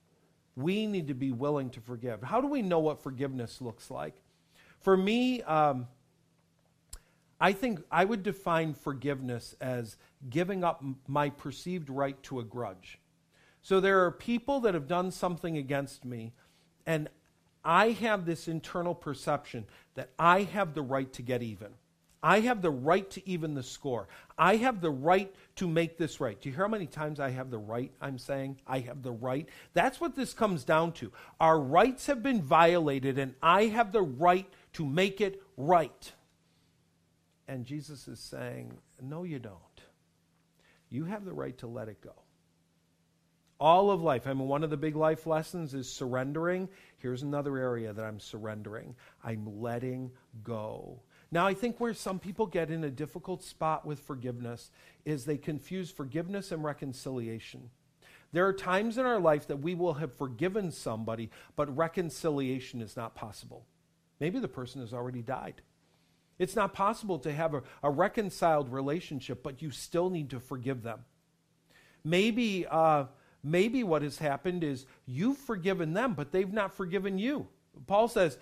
[0.55, 2.21] We need to be willing to forgive.
[2.21, 4.21] How do we know what forgiveness looks like?
[4.79, 5.87] For me, um,
[7.39, 9.97] I think I would define forgiveness as
[10.29, 12.99] giving up my perceived right to a grudge.
[13.61, 16.33] So there are people that have done something against me,
[16.85, 17.09] and
[17.63, 19.65] I have this internal perception
[19.95, 21.73] that I have the right to get even.
[22.21, 24.07] I have the right to even the score.
[24.37, 26.39] I have the right to make this right.
[26.39, 27.91] Do you hear how many times I have the right?
[28.01, 29.47] I'm saying I have the right.
[29.73, 31.11] That's what this comes down to.
[31.39, 36.11] Our rights have been violated, and I have the right to make it right.
[37.47, 39.57] And Jesus is saying, No, you don't.
[40.89, 42.13] You have the right to let it go.
[43.59, 44.25] All of life.
[44.25, 46.69] I mean, one of the big life lessons is surrendering.
[46.97, 48.95] Here's another area that I'm surrendering.
[49.23, 50.11] I'm letting
[50.43, 51.01] go.
[51.31, 54.71] Now, I think where some people get in a difficult spot with forgiveness
[55.05, 57.69] is they confuse forgiveness and reconciliation.
[58.31, 62.95] There are times in our life that we will have forgiven somebody, but reconciliation is
[62.95, 63.65] not possible.
[64.19, 65.61] Maybe the person has already died.
[66.37, 70.83] It's not possible to have a, a reconciled relationship, but you still need to forgive
[70.83, 70.99] them.
[72.03, 73.05] Maybe, uh,
[73.43, 77.47] maybe what has happened is you've forgiven them, but they've not forgiven you.
[77.87, 78.37] Paul says,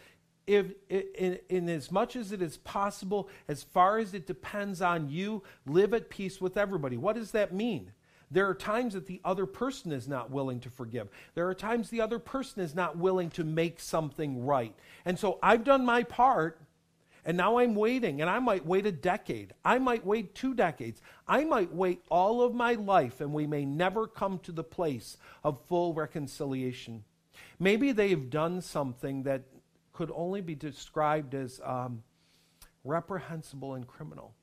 [0.45, 5.09] if, in, in as much as it is possible, as far as it depends on
[5.09, 6.97] you, live at peace with everybody.
[6.97, 7.91] What does that mean?
[8.29, 11.07] There are times that the other person is not willing to forgive.
[11.33, 14.75] There are times the other person is not willing to make something right.
[15.05, 16.59] And so I've done my part,
[17.23, 19.53] and now I'm waiting, and I might wait a decade.
[19.63, 21.01] I might wait two decades.
[21.27, 25.17] I might wait all of my life, and we may never come to the place
[25.43, 27.05] of full reconciliation.
[27.59, 29.43] Maybe they've done something that
[29.93, 32.03] could only be described as um,
[32.83, 34.33] reprehensible and criminal.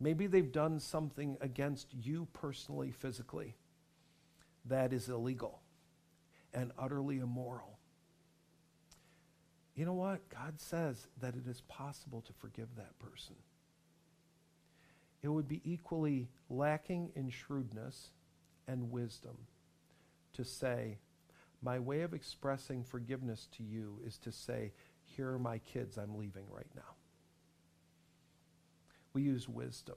[0.00, 3.56] Maybe they've done something against you personally, physically,
[4.64, 5.60] that is illegal
[6.54, 7.78] and utterly immoral
[9.78, 10.28] you know what?
[10.28, 13.36] God says that it is possible to forgive that person.
[15.22, 18.10] It would be equally lacking in shrewdness
[18.66, 19.36] and wisdom
[20.32, 20.98] to say,
[21.62, 24.72] my way of expressing forgiveness to you is to say,
[25.04, 26.97] here are my kids, I'm leaving right now.
[29.12, 29.96] We use wisdom.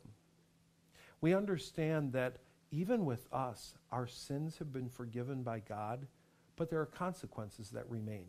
[1.20, 2.38] We understand that
[2.72, 6.08] even with us, our sins have been forgiven by God,
[6.56, 8.28] but there are consequences that remain.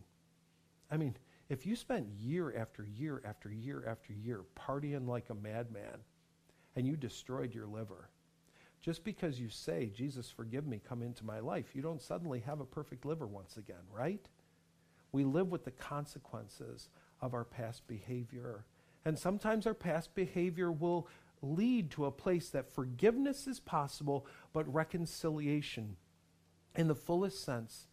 [0.90, 1.16] I mean,
[1.48, 6.00] if you spent year after year after year after year partying like a madman
[6.76, 8.08] and you destroyed your liver,
[8.80, 12.60] just because you say, Jesus, forgive me, come into my life, you don't suddenly have
[12.60, 14.28] a perfect liver once again, right?
[15.12, 16.88] We live with the consequences
[17.20, 18.64] of our past behavior.
[19.04, 21.08] And sometimes our past behavior will
[21.42, 25.96] lead to a place that forgiveness is possible, but reconciliation,
[26.76, 27.88] in the fullest sense,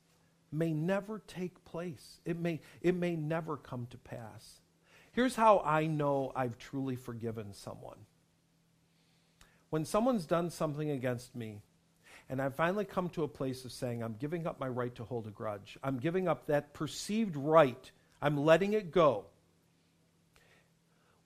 [0.52, 2.20] may never take place.
[2.26, 4.62] It may, it may never come to pass.
[5.12, 7.98] Here's how I know I've truly forgiven someone.
[9.72, 11.62] When someone's done something against me,
[12.30, 15.04] and I've finally come to a place of saying, I'm giving up my right to
[15.04, 15.78] hold a grudge.
[15.84, 17.92] I'm giving up that perceived right.
[18.22, 19.26] I'm letting it go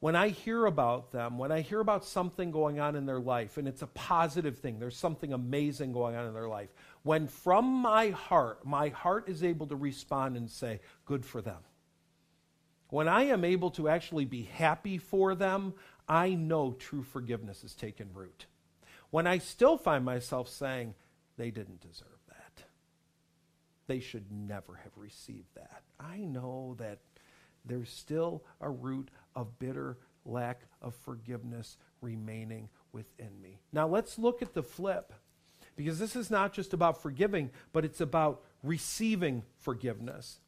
[0.03, 3.55] when I hear about them, when I hear about something going on in their life,
[3.55, 6.73] and it's a positive thing, there's something amazing going on in their life,
[7.03, 11.61] when from my heart, my heart is able to respond and say, Good for them.
[12.89, 15.73] When I am able to actually be happy for them,
[16.05, 18.47] I know true forgiveness has taken root.
[19.09, 20.95] When I still find myself saying,
[21.37, 22.65] They didn't deserve that,
[23.87, 26.99] they should never have received that, I know that
[27.65, 33.59] there's still a root of bitter lack of forgiveness remaining within me.
[33.71, 35.13] Now let's look at the flip
[35.75, 40.39] because this is not just about forgiving, but it's about receiving forgiveness.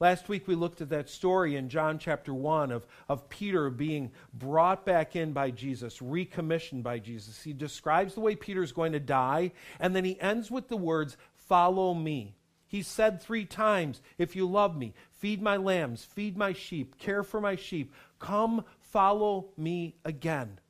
[0.00, 4.12] Last week we looked at that story in John chapter 1 of, of Peter being
[4.32, 7.42] brought back in by Jesus, recommissioned by Jesus.
[7.42, 10.76] He describes the way Peter is going to die, and then he ends with the
[10.76, 12.36] words, Follow me.
[12.68, 17.22] He said three times, If you love me, feed my lambs, feed my sheep, care
[17.22, 20.60] for my sheep, come follow me again.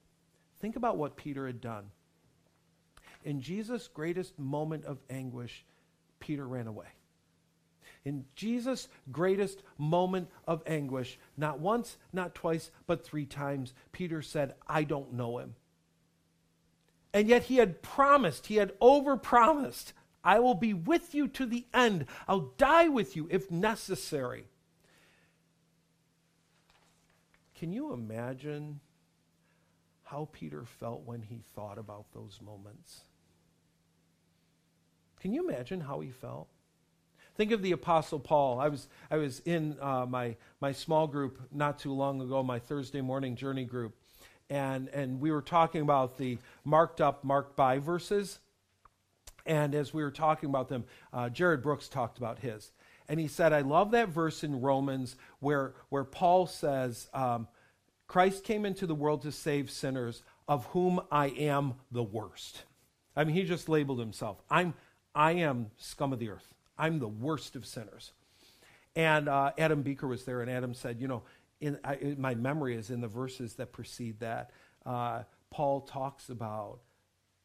[0.60, 1.90] Think about what Peter had done.
[3.24, 5.64] In Jesus' greatest moment of anguish,
[6.20, 6.86] Peter ran away.
[8.04, 14.54] In Jesus' greatest moment of anguish, not once, not twice, but three times, Peter said,
[14.68, 15.56] I don't know him.
[17.12, 19.92] And yet he had promised, he had overpromised
[20.28, 22.04] I will be with you to the end.
[22.28, 24.44] I'll die with you if necessary.
[27.58, 28.80] Can you imagine
[30.02, 33.04] how Peter felt when he thought about those moments?
[35.18, 36.48] Can you imagine how he felt?
[37.34, 38.60] Think of the Apostle Paul.
[38.60, 42.58] I was, I was in uh, my, my small group not too long ago, my
[42.58, 43.94] Thursday morning journey group,
[44.50, 48.40] and, and we were talking about the marked up, marked by verses.
[49.48, 52.70] And as we were talking about them, uh, Jared Brooks talked about his.
[53.08, 57.48] And he said, I love that verse in Romans where, where Paul says, um,
[58.06, 62.62] Christ came into the world to save sinners, of whom I am the worst.
[63.16, 64.40] I mean, he just labeled himself.
[64.50, 64.74] I'm,
[65.14, 66.54] I am scum of the earth.
[66.78, 68.12] I'm the worst of sinners.
[68.94, 71.22] And uh, Adam Beeker was there, and Adam said, You know,
[71.60, 74.50] in, I, in my memory is in the verses that precede that.
[74.86, 76.78] Uh, Paul talks about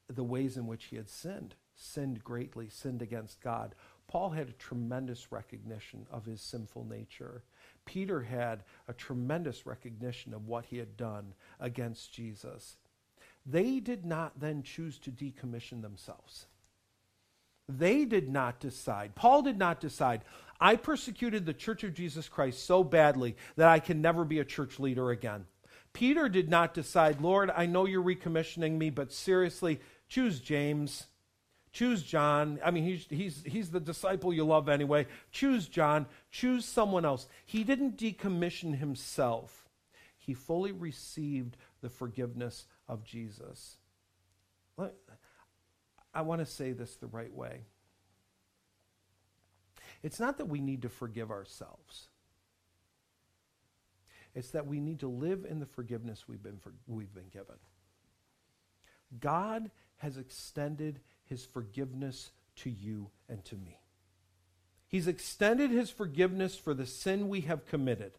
[0.08, 3.76] the ways in which he had sinned, sinned greatly, sinned against God.
[4.08, 7.44] Paul had a tremendous recognition of his sinful nature.
[7.86, 12.78] Peter had a tremendous recognition of what he had done against Jesus.
[13.46, 16.46] They did not then choose to decommission themselves.
[17.68, 19.16] They did not decide.
[19.16, 20.22] Paul did not decide.
[20.60, 24.46] I persecuted the church of Jesus Christ so badly that I can never be a
[24.46, 25.46] church leader again.
[25.94, 31.06] Peter did not decide, Lord, I know you're recommissioning me, but seriously, choose James.
[31.74, 32.60] Choose John.
[32.64, 35.08] I mean, he's, he's, he's the disciple you love anyway.
[35.32, 36.06] Choose John.
[36.30, 37.28] Choose someone else.
[37.46, 39.68] He didn't decommission himself,
[40.18, 43.78] he fully received the forgiveness of Jesus.
[46.14, 47.62] I want to say this the right way.
[50.04, 52.08] It's not that we need to forgive ourselves.
[54.36, 57.56] It's that we need to live in the forgiveness we've been, for, we've been given.
[59.20, 61.00] God has extended
[61.34, 63.80] his forgiveness to you and to me.
[64.88, 68.12] He's extended his forgiveness for the sin we have committed.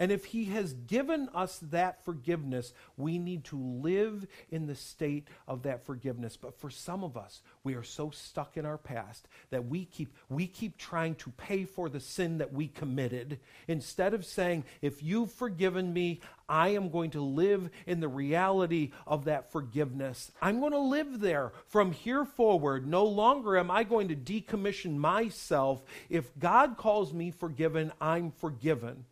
[0.00, 5.28] And if He has given us that forgiveness, we need to live in the state
[5.46, 6.38] of that forgiveness.
[6.38, 10.16] But for some of us, we are so stuck in our past that we keep,
[10.30, 15.02] we keep trying to pay for the sin that we committed instead of saying, If
[15.02, 20.32] you've forgiven me, I am going to live in the reality of that forgiveness.
[20.40, 22.86] I'm going to live there from here forward.
[22.86, 25.84] No longer am I going to decommission myself.
[26.08, 29.04] If God calls me forgiven, I'm forgiven.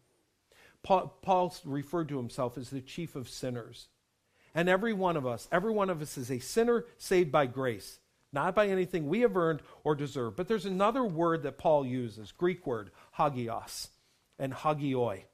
[0.82, 3.88] Paul, Paul referred to himself as the chief of sinners.
[4.54, 7.98] And every one of us, every one of us is a sinner saved by grace,
[8.32, 10.36] not by anything we have earned or deserved.
[10.36, 13.88] But there's another word that Paul uses, Greek word, hagios
[14.38, 15.24] and hagioi.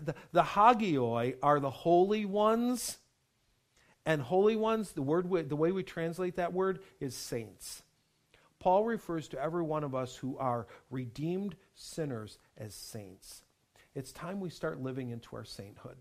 [0.00, 2.98] The, the hagioi are the holy ones,
[4.04, 7.82] and holy ones, the word the way we translate that word is saints.
[8.58, 13.42] Paul refers to every one of us who are redeemed sinners as saints.
[13.94, 15.96] It's time we start living into our sainthood.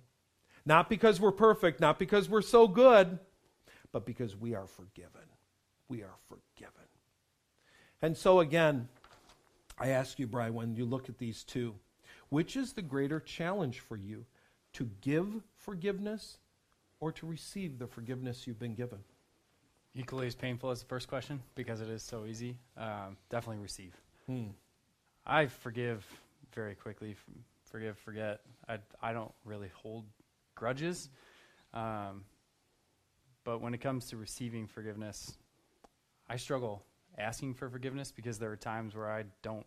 [0.66, 3.20] Not because we're perfect, not because we're so good,
[3.92, 5.28] but because we are forgiven.
[5.90, 6.88] We are forgiven.
[8.02, 8.88] And so, again,
[9.78, 11.76] I ask you, Brian, when you look at these two,
[12.30, 14.26] which is the greater challenge for you?
[14.74, 15.28] To give
[15.58, 16.38] forgiveness
[17.02, 19.00] or to receive the forgiveness you've been given?
[19.94, 22.56] Equally as painful as the first question because it is so easy.
[22.78, 23.94] Um, definitely receive.
[24.28, 24.52] Hmm.
[25.26, 26.06] I forgive
[26.54, 27.16] very quickly
[27.72, 28.42] forgive, forget.
[28.68, 30.06] I, I don't really hold
[30.56, 31.10] grudges.
[31.74, 32.26] Um,
[33.44, 35.38] but when it comes to receiving forgiveness,
[36.30, 36.84] I struggle
[37.18, 39.66] asking for forgiveness because there are times where I don't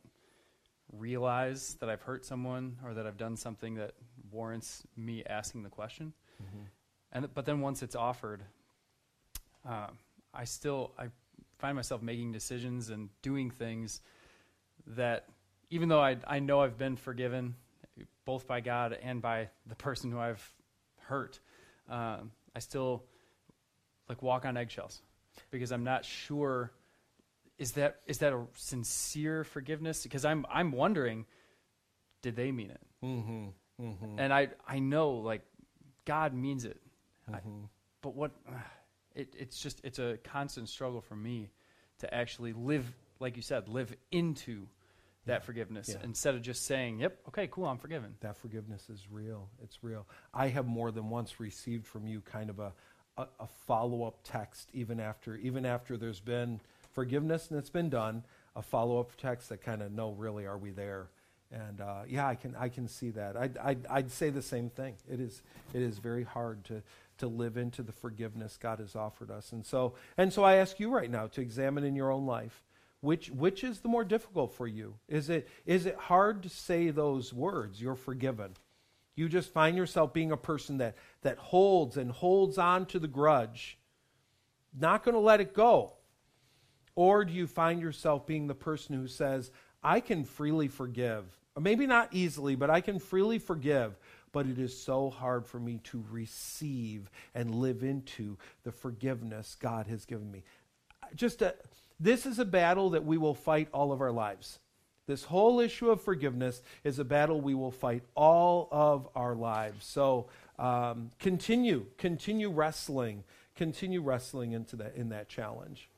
[0.93, 3.93] realize that I've hurt someone or that I've done something that
[4.31, 6.13] warrants me asking the question.
[6.43, 6.65] Mm-hmm.
[7.13, 8.43] And but then once it's offered,
[9.69, 9.89] uh,
[10.33, 11.09] I still I
[11.59, 14.01] find myself making decisions and doing things
[14.87, 15.27] that
[15.71, 17.55] even though I I know I've been forgiven
[18.25, 20.55] both by God and by the person who I've
[21.01, 21.41] hurt,
[21.89, 23.05] um, I still
[24.09, 25.01] like walk on eggshells
[25.51, 26.73] because I'm not sure
[27.59, 30.03] is that is that a sincere forgiveness?
[30.03, 31.27] Because I'm I'm wondering,
[32.23, 32.81] did they mean it?
[33.05, 33.47] Mm-hmm,
[33.81, 34.19] mm-hmm.
[34.19, 35.43] And I I know like
[36.05, 36.81] God means it,
[37.31, 37.35] mm-hmm.
[37.35, 37.69] I,
[38.03, 38.33] but what
[39.15, 41.51] it, it's just it's a constant struggle for me
[41.99, 44.67] to actually live like you said live into
[45.27, 46.05] that forgiveness yeah.
[46.05, 49.49] instead of just saying, "Yep, okay, cool, I'm forgiven." That forgiveness is real.
[49.63, 50.07] It's real.
[50.33, 52.73] I have more than once received from you kind of a
[53.17, 56.61] a, a follow up text, even after even after there's been
[56.93, 58.25] forgiveness and it's been done.
[58.57, 61.09] A follow up text that kind of, no, really, are we there?
[61.51, 63.37] And uh, yeah, I can I can see that.
[63.37, 64.95] I'd, I'd, I'd say the same thing.
[65.11, 66.83] It is it is very hard to
[67.19, 69.53] to live into the forgiveness God has offered us.
[69.53, 72.64] And so and so I ask you right now to examine in your own life
[73.05, 74.95] which, which is the more difficult for you?
[75.09, 78.57] Is it, is it hard to say those words, you're forgiven?
[79.15, 83.07] You just find yourself being a person that, that holds and holds on to the
[83.07, 83.79] grudge,
[84.77, 85.93] not going to let it go.
[86.97, 89.51] Or do you find yourself being the person who says,
[89.83, 91.25] I can freely forgive?
[91.55, 93.97] Or maybe not easily, but I can freely forgive.
[94.33, 99.87] But it is so hard for me to receive and live into the forgiveness God
[99.87, 100.43] has given me.
[101.15, 101.55] Just a,
[102.01, 104.59] this is a battle that we will fight all of our lives.
[105.07, 109.85] This whole issue of forgiveness is a battle we will fight all of our lives.
[109.85, 110.29] So
[110.59, 113.25] um, continue, continue wrestling,
[113.55, 115.91] continue wrestling into that in that challenge.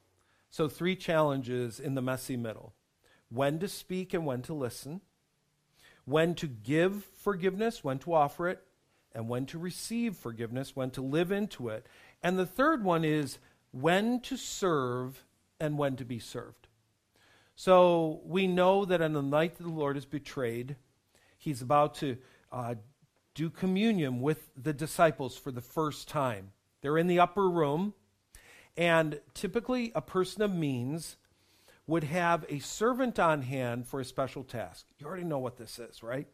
[0.51, 2.73] So three challenges in the messy middle:
[3.29, 5.03] when to speak and when to listen,
[6.05, 8.63] when to give forgiveness, when to offer it,
[9.13, 11.87] and when to receive forgiveness, when to live into it.
[12.23, 13.39] And the third one is
[13.71, 15.25] when to serve
[15.61, 16.69] and when to be served.
[17.55, 20.77] So we know that on the night that the Lord is betrayed,
[21.39, 22.19] he's about to
[22.53, 22.75] uh,
[23.35, 26.53] do communion with the disciples for the first time.
[26.83, 27.95] They're in the upper room,
[28.77, 31.17] and typically a person of means
[31.87, 34.87] would have a servant on hand for a special task.
[34.99, 36.27] You already know what this is, right?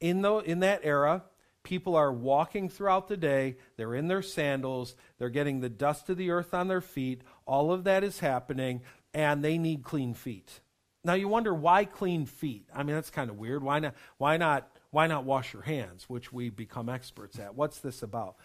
[0.00, 1.24] In, the, in that era,
[1.62, 6.16] people are walking throughout the day, they're in their sandals, they're getting the dust of
[6.16, 7.22] the earth on their feet.
[7.46, 8.82] All of that is happening
[9.12, 10.60] and they need clean feet.
[11.04, 12.68] Now you wonder why clean feet?
[12.74, 13.62] I mean that's kind of weird.
[13.62, 17.54] Why not why not why not wash your hands, which we become experts at?
[17.54, 18.36] What's this about?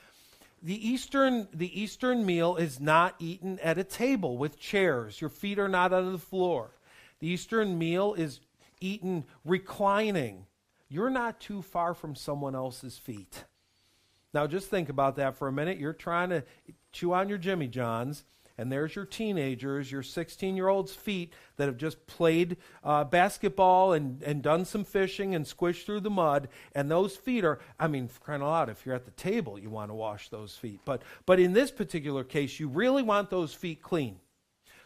[0.61, 5.19] The Eastern the Eastern meal is not eaten at a table with chairs.
[5.19, 6.71] Your feet are not on the floor.
[7.19, 8.39] The Eastern meal is
[8.79, 10.45] eaten reclining.
[10.87, 13.45] You're not too far from someone else's feet.
[14.33, 15.77] Now just think about that for a minute.
[15.77, 16.43] You're trying to
[16.91, 18.23] chew on your Jimmy John's
[18.57, 23.93] and there's your teenagers, your 16 year olds' feet that have just played uh, basketball
[23.93, 26.47] and, and done some fishing and squished through the mud.
[26.73, 29.89] And those feet are, I mean, crying out, if you're at the table, you want
[29.89, 30.79] to wash those feet.
[30.85, 34.19] But, but in this particular case, you really want those feet clean.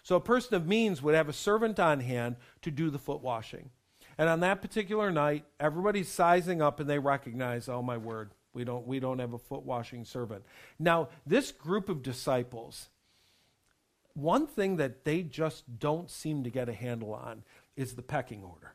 [0.01, 3.21] So a person of means would have a servant on hand to do the foot
[3.21, 3.69] washing.
[4.19, 8.65] And on that particular night, everybody's sizing up and they recognize, oh my word, we
[8.65, 10.43] don't, we don't have a foot washing servant.
[10.77, 12.89] Now, this group of disciples,
[14.13, 17.43] one thing that they just don't seem to get a handle on
[17.77, 18.73] is the pecking order.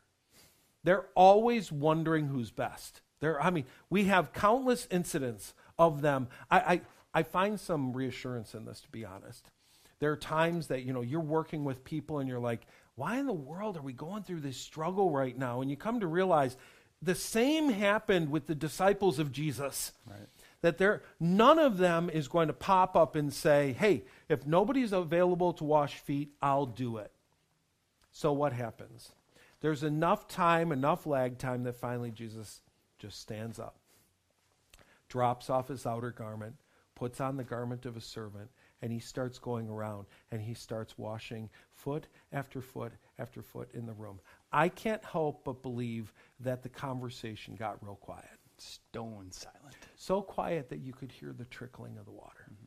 [0.83, 3.01] They're always wondering who's best.
[3.19, 6.27] There, I mean, we have countless incidents of them.
[6.49, 6.81] I, I,
[7.13, 9.51] I find some reassurance in this, to be honest.
[9.99, 12.61] There are times that you know you're working with people and you're like,
[12.95, 15.61] why in the world are we going through this struggle right now?
[15.61, 16.57] And you come to realize
[17.01, 19.91] the same happened with the disciples of Jesus.
[20.09, 20.27] Right
[20.65, 24.93] that there none of them is going to pop up and say, "Hey, if nobody's
[24.93, 27.11] available to wash feet, I'll do it."
[28.11, 29.11] So what happens?
[29.61, 32.61] There's enough time, enough lag time that finally Jesus
[32.97, 33.77] just stands up,
[35.07, 36.55] drops off his outer garment,
[36.95, 38.49] puts on the garment of a servant,
[38.81, 43.85] and he starts going around and he starts washing foot after foot after foot in
[43.85, 44.19] the room.
[44.51, 49.75] I can't help but believe that the conversation got real quiet stone silent.
[49.95, 52.45] So quiet that you could hear the trickling of the water.
[52.51, 52.65] Mm-hmm.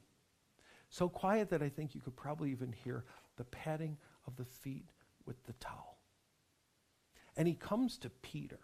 [0.90, 3.04] So quiet that I think you could probably even hear
[3.36, 3.96] the padding
[4.26, 4.90] of the feet
[5.26, 5.98] with the towel.
[7.36, 8.59] And he comes to Peter.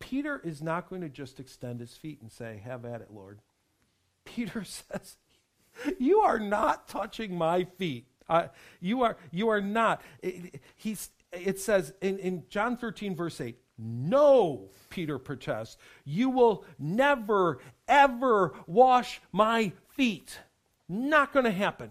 [0.00, 3.40] Peter is not going to just extend his feet and say, Have at it, Lord.
[4.24, 5.16] Peter says,
[5.98, 8.06] You are not touching my feet.
[8.28, 8.48] Uh,
[8.80, 10.02] you are you are not.
[10.76, 17.58] He's, it says in, in John 13, verse 8, no, Peter protests, you will never,
[17.88, 20.38] ever wash my feet.
[20.88, 21.90] Not going to happen.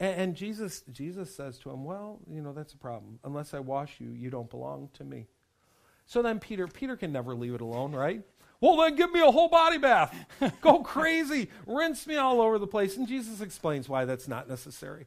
[0.00, 3.18] And, and, Jesus, Jesus says to him, Well, you know, that's a problem.
[3.24, 5.26] Unless I wash you, you don't belong to me.
[6.04, 8.22] So then Peter, Peter can never leave it alone, right?
[8.60, 10.14] Well, then give me a whole body bath.
[10.60, 11.50] Go crazy.
[11.66, 12.96] Rinse me all over the place.
[12.96, 15.06] And Jesus explains why that's not necessary.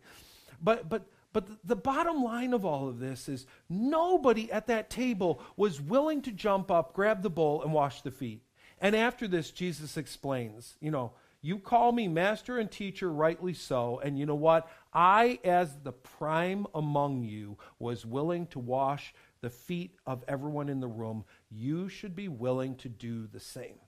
[0.61, 5.41] But, but but the bottom line of all of this is nobody at that table
[5.55, 8.41] was willing to jump up, grab the bowl, and wash the feet.
[8.81, 14.01] And after this, Jesus explains, you know, you call me master and teacher, rightly so.
[14.03, 14.69] And you know what?
[14.93, 20.81] I, as the prime among you, was willing to wash the feet of everyone in
[20.81, 21.23] the room.
[21.49, 23.79] You should be willing to do the same.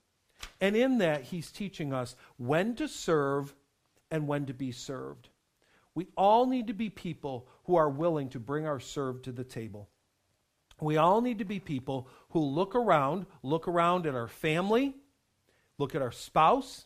[0.60, 3.54] And in that, he's teaching us when to serve
[4.10, 5.30] and when to be served.
[5.94, 9.44] We all need to be people who are willing to bring our serve to the
[9.44, 9.90] table.
[10.80, 14.96] We all need to be people who look around, look around at our family,
[15.78, 16.86] look at our spouse,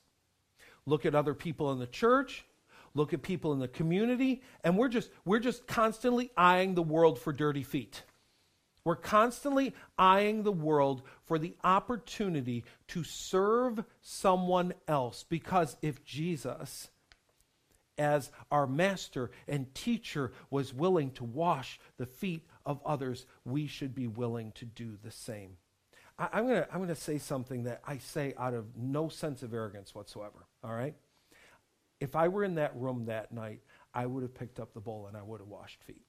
[0.85, 2.45] look at other people in the church,
[2.93, 7.19] look at people in the community, and we're just we're just constantly eyeing the world
[7.19, 8.03] for dirty feet.
[8.85, 16.89] We're constantly eyeing the world for the opportunity to serve someone else because if Jesus
[17.97, 23.95] as our master and teacher was willing to wash the feet of others, we should
[23.95, 25.57] be willing to do the same.
[26.17, 29.43] I, am going I'm going to say something that I say out of no sense
[29.43, 30.95] of arrogance whatsoever, all right?
[31.99, 33.61] If I were in that room that night,
[33.93, 36.05] I would have picked up the bowl and I would have washed feet.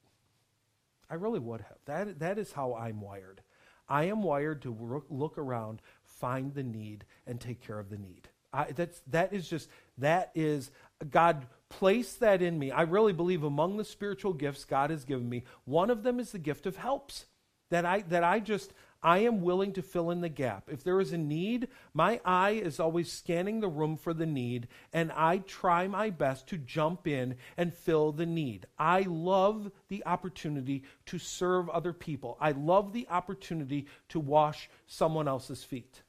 [1.11, 1.79] I really would have.
[1.87, 3.43] That, that is how I'm wired.
[3.89, 8.29] I am wired to look around, find the need, and take care of the need.
[8.53, 10.71] I, that's, that is just, that is,
[11.11, 12.71] God placed that in me.
[12.71, 16.33] I really believe among the spiritual gifts God has given me, one of them is
[16.33, 17.27] the gift of helps.
[17.71, 18.73] That I, that I just,
[19.03, 20.69] I am willing to fill in the gap.
[20.69, 24.69] If there is a need, my eye is always scanning the room for the need,
[24.93, 28.67] and I try my best to jump in and fill the need.
[28.79, 35.29] I love the opportunity to serve other people, I love the opportunity to wash someone
[35.29, 36.03] else's feet.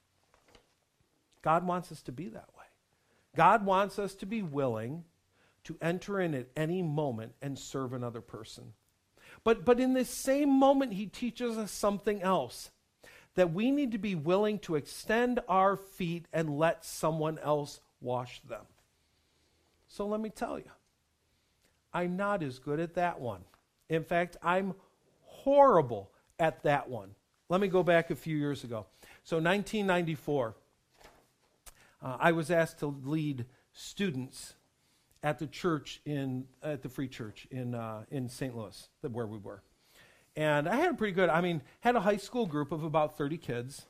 [1.42, 2.66] God wants us to be that way.
[3.36, 5.04] God wants us to be willing
[5.66, 8.74] to enter in at any moment and serve another person.
[9.44, 12.72] But, but in this same moment, he teaches us something else
[13.38, 18.42] that we need to be willing to extend our feet and let someone else wash
[18.42, 18.64] them.
[19.88, 20.72] So let me tell you,
[21.94, 23.42] I'm not as good at that one.
[23.90, 24.74] In fact, I'm
[25.22, 26.10] horrible
[26.40, 27.14] at that one.
[27.48, 28.88] Let me go back a few years ago.
[29.24, 30.56] So, 1994,
[32.02, 34.56] uh, I was asked to lead students
[35.22, 38.58] at the church in at the Free Church in uh, in St.
[38.58, 39.62] Louis, where we were.
[40.38, 43.18] And I had a pretty good, I mean, had a high school group of about
[43.18, 43.88] 30 kids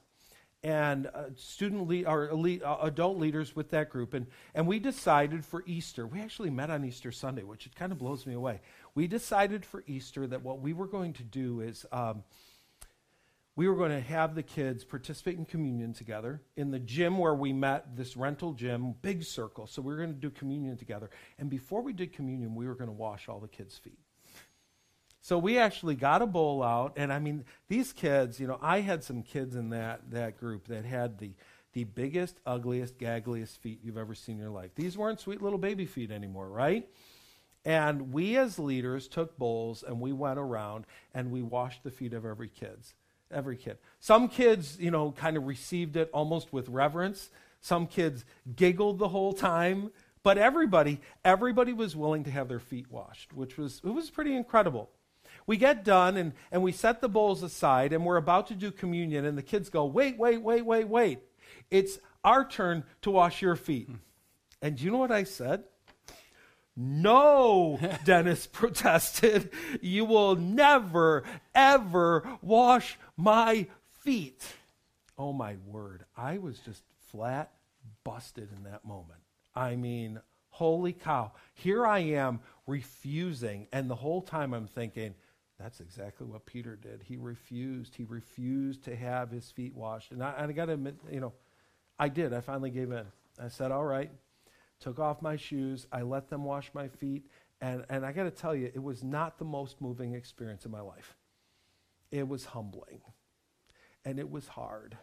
[0.64, 4.14] and uh, student lead, or elite, uh, adult leaders with that group.
[4.14, 7.92] And, and we decided for Easter, we actually met on Easter Sunday, which it kind
[7.92, 8.62] of blows me away.
[8.96, 12.24] We decided for Easter that what we were going to do is um,
[13.58, 17.36] we were going to have the kids participate in communion together in the gym where
[17.36, 19.68] we met, this rental gym, big circle.
[19.68, 21.10] So we were going to do communion together.
[21.38, 24.00] And before we did communion, we were going to wash all the kids' feet.
[25.22, 28.82] So we actually got a bowl out, and I mean, these kids, you know, I
[28.82, 31.32] had some kids in that, that group that had the,
[31.74, 34.72] the biggest, ugliest, gaggliest feet you've ever seen in your life.
[34.76, 36.88] These weren't sweet little baby feet anymore, right?
[37.66, 42.14] And we as leaders took bowls and we went around and we washed the feet
[42.14, 42.94] of every kids,
[43.30, 43.78] every kid.
[44.00, 47.30] Some kids, you know, kind of received it almost with reverence.
[47.60, 48.24] Some kids
[48.56, 49.92] giggled the whole time,
[50.24, 54.34] but everybody, everybody was willing to have their feet washed, which was it was pretty
[54.34, 54.90] incredible
[55.48, 58.70] we get done and, and we set the bowls aside and we're about to do
[58.70, 61.20] communion, and the kids go, Wait, wait, wait, wait, wait.
[61.72, 63.90] It's our turn to wash your feet.
[64.62, 65.64] And do you know what I said?
[66.76, 69.50] No, Dennis protested.
[69.82, 71.24] You will never,
[71.56, 73.68] ever wash my
[74.02, 74.46] feet.
[75.18, 76.06] Oh, my word.
[76.16, 77.52] I was just flat
[78.04, 79.20] busted in that moment.
[79.56, 80.20] I mean,
[80.50, 81.32] holy cow.
[81.56, 83.68] Here I am refusing.
[83.74, 85.16] And the whole time I'm thinking,
[85.60, 87.04] that's exactly what Peter did.
[87.04, 87.96] He refused.
[87.96, 90.12] He refused to have his feet washed.
[90.12, 91.34] And I, I got to admit, you know,
[91.98, 92.34] I did.
[92.34, 93.06] I finally gave in.
[93.44, 94.12] I said, all right.
[94.80, 95.88] Took off my shoes.
[95.92, 97.26] I let them wash my feet.
[97.60, 100.72] And, and I got to tell you, it was not the most moving experience in
[100.72, 101.16] my life.
[102.12, 103.02] It was humbling.
[104.06, 104.96] And it was hard.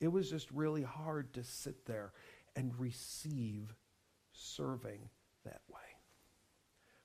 [0.00, 2.12] It was just really hard to sit there
[2.54, 3.74] and receive
[4.32, 5.08] serving
[5.44, 5.80] that way.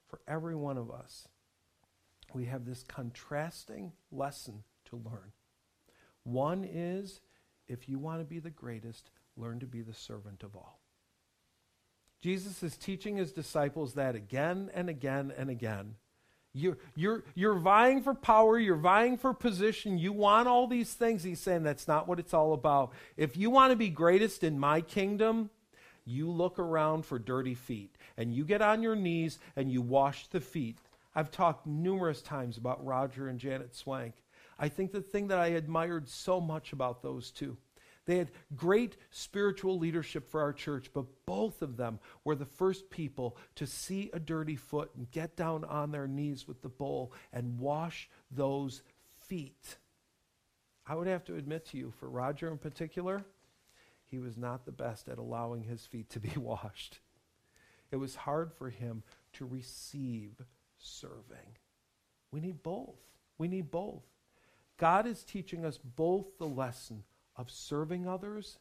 [0.07, 1.27] For every one of us,
[2.33, 5.31] we have this contrasting lesson to learn.
[6.23, 7.21] One is
[7.67, 10.79] if you want to be the greatest, learn to be the servant of all.
[12.21, 15.95] Jesus is teaching his disciples that again and again and again.
[16.53, 21.23] You're, you're, you're vying for power, you're vying for position, you want all these things.
[21.23, 22.93] He's saying that's not what it's all about.
[23.17, 25.49] If you want to be greatest in my kingdom,
[26.05, 30.27] you look around for dirty feet and you get on your knees and you wash
[30.27, 30.77] the feet
[31.15, 34.15] I've talked numerous times about Roger and Janet Swank.
[34.57, 37.57] I think the thing that I admired so much about those two,
[38.05, 42.89] they had great spiritual leadership for our church, but both of them were the first
[42.89, 47.13] people to see a dirty foot and get down on their knees with the bowl
[47.31, 48.81] and wash those
[49.21, 49.77] feet.
[50.85, 53.23] I would have to admit to you, for Roger in particular,
[54.03, 56.99] he was not the best at allowing his feet to be washed.
[57.89, 59.03] It was hard for him
[59.33, 60.41] to receive
[60.83, 61.57] serving.
[62.31, 62.99] We need both.
[63.37, 64.03] We need both.
[64.77, 67.03] God is teaching us both the lesson
[67.35, 68.59] of serving others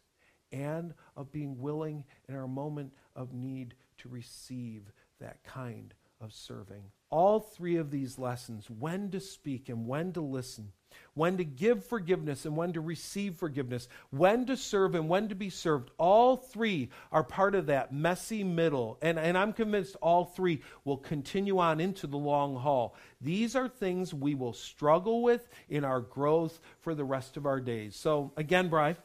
[0.53, 6.85] and of being willing in our moment of need to receive that kind of serving.
[7.11, 10.73] All three of these lessons, when to speak and when to listen,
[11.15, 15.35] when to give forgiveness and when to receive forgiveness, when to serve and when to
[15.35, 15.91] be served.
[15.99, 18.99] All three are part of that messy middle.
[19.03, 22.97] And, and I'm convinced all three will continue on into the long haul.
[23.21, 27.61] These are things we will struggle with in our growth for the rest of our
[27.61, 27.97] days.
[27.97, 28.97] So, again, Bry,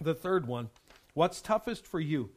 [0.00, 0.70] the third one
[1.14, 2.30] what's toughest for you,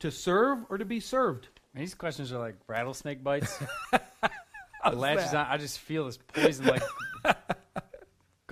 [0.00, 1.48] to serve or to be served?
[1.74, 3.58] These questions are like rattlesnake bites.
[3.92, 5.46] it latches on.
[5.46, 6.82] I just feel this poison like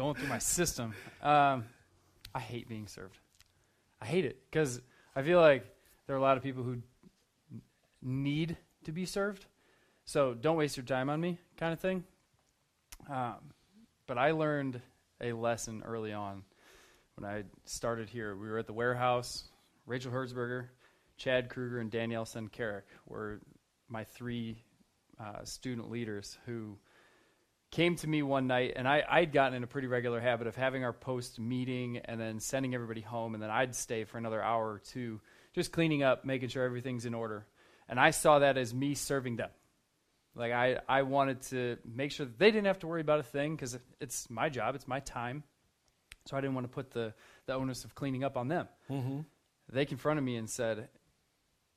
[0.07, 0.95] going through my system.
[1.21, 1.65] Um,
[2.33, 3.19] I hate being served.
[4.01, 4.81] I hate it because
[5.17, 5.67] I feel like
[6.07, 6.77] there are a lot of people who
[8.01, 9.47] need to be served.
[10.05, 12.05] So don't waste your time on me, kind of thing.
[13.11, 13.51] Um,
[14.07, 14.81] but I learned
[15.21, 16.45] a lesson early on
[17.17, 18.37] when I started here.
[18.37, 19.49] We were at the warehouse.
[19.87, 20.67] Rachel Herzberger,
[21.17, 23.41] Chad Kruger, and Danielle Senkarik were
[23.89, 24.63] my three
[25.19, 26.79] uh, student leaders who
[27.71, 30.57] came to me one night, and I, I'd gotten in a pretty regular habit of
[30.57, 34.43] having our post meeting and then sending everybody home, and then I'd stay for another
[34.43, 35.21] hour or two,
[35.55, 37.47] just cleaning up, making sure everything's in order.
[37.89, 39.51] And I saw that as me serving them.
[40.35, 43.25] Like I, I wanted to make sure that they didn't have to worry about a
[43.25, 45.45] thing because it's my job, it's my time.
[46.27, 47.15] So I didn't want to put the,
[47.47, 48.69] the onus of cleaning up on them.
[48.91, 49.21] Mm-hmm.
[49.73, 50.89] They confronted me and said,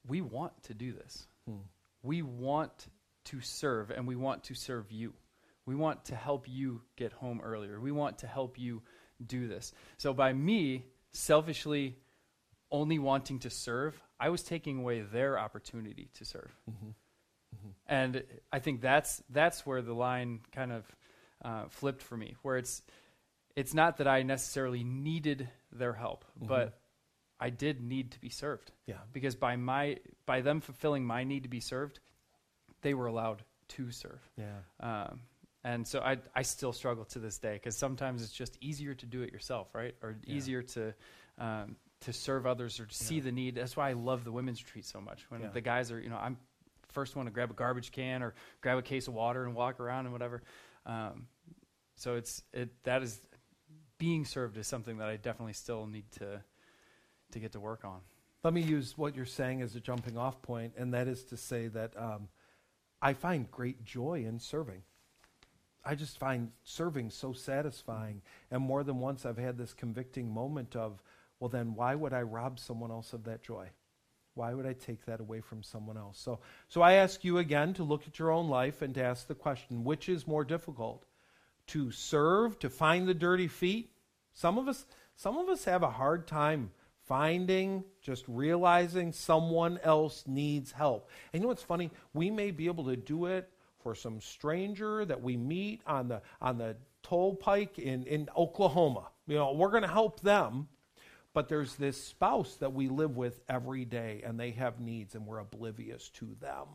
[0.07, 1.27] "We want to do this.
[1.47, 1.61] Hmm.
[2.03, 2.87] We want
[3.25, 5.13] to serve, and we want to serve you."
[5.69, 7.79] We want to help you get home earlier.
[7.79, 8.81] We want to help you
[9.23, 9.71] do this.
[9.97, 11.95] So by me selfishly
[12.71, 16.51] only wanting to serve, I was taking away their opportunity to serve.
[16.69, 16.87] Mm-hmm.
[16.87, 17.69] Mm-hmm.
[17.87, 20.83] And I think that's that's where the line kind of
[21.43, 22.81] uh, flipped for me, where it's
[23.55, 26.47] it's not that I necessarily needed their help, Mm-hmm.
[26.47, 26.79] but
[27.39, 28.71] I did need to be served.
[28.87, 29.01] Yeah.
[29.13, 31.99] Because by my by them fulfilling my need to be served,
[32.81, 33.43] they were allowed
[33.77, 34.21] to serve.
[34.35, 34.61] Yeah.
[34.79, 35.21] Um,
[35.69, 39.05] and so I, I still struggle to this day because sometimes it's just easier to
[39.05, 39.93] do it yourself, right?
[40.01, 40.35] Or Yeah.
[40.35, 40.93] easier to
[41.37, 43.55] um, to serve others or to see the need.
[43.55, 45.29] That's why I love the women's retreat so much.
[45.29, 45.49] When Yeah.
[45.49, 46.37] the guys are, you know, I'm
[46.89, 49.79] first one to grab a garbage can or grab a case of water and walk
[49.79, 50.41] around and whatever.
[50.85, 51.27] Um,
[51.95, 53.21] so it's it that is
[53.99, 56.43] being served is something that I definitely still need to
[57.31, 57.99] to get to work on.
[58.43, 61.37] Let me use what you're saying as a jumping off point, and that is to
[61.37, 62.29] say that um,
[63.01, 64.83] I find great joy in serving.
[65.83, 68.21] I just find serving so satisfying.
[68.51, 71.01] And more than once, I've had this convicting moment of,
[71.39, 73.69] well, then why would I rob someone else of that joy?
[74.35, 76.19] Why would I take that away from someone else?
[76.19, 79.27] So, so I ask you again to look at your own life and to ask
[79.27, 81.05] the question which is more difficult?
[81.67, 83.91] To serve, to find the dirty feet?
[84.33, 86.71] Some of us, some of us have a hard time
[87.05, 91.09] finding, just realizing someone else needs help.
[91.33, 91.89] And you know what's funny?
[92.13, 93.49] We may be able to do it
[93.81, 99.09] for some stranger that we meet on the on the toll pike in, in Oklahoma.
[99.27, 100.67] You know, we're gonna help them,
[101.33, 105.25] but there's this spouse that we live with every day and they have needs and
[105.25, 106.67] we're oblivious to them.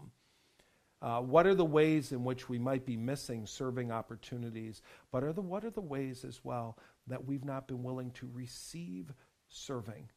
[1.05, 4.81] Uh, what are the ways in which we might be missing serving opportunities?
[5.13, 6.79] But are the, what are the ways as well
[7.09, 9.13] that we've not been willing to receive
[9.51, 10.09] serving?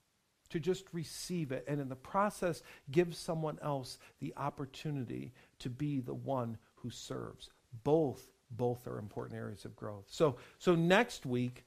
[0.52, 6.00] To just receive it and in the process give someone else the opportunity to be
[6.00, 7.50] the one who serves.
[7.84, 10.06] Both, both are important areas of growth.
[10.08, 11.66] So, so next week,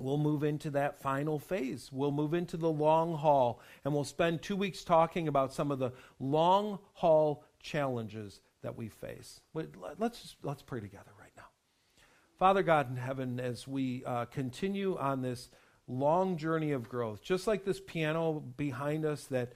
[0.00, 1.90] we'll move into that final phase.
[1.92, 5.78] We'll move into the long haul, and we'll spend two weeks talking about some of
[5.78, 9.40] the long haul challenges that we face.
[9.54, 11.44] Let's let's pray together right now.
[12.38, 15.50] Father God in heaven, as we uh, continue on this
[15.86, 19.52] long journey of growth, just like this piano behind us that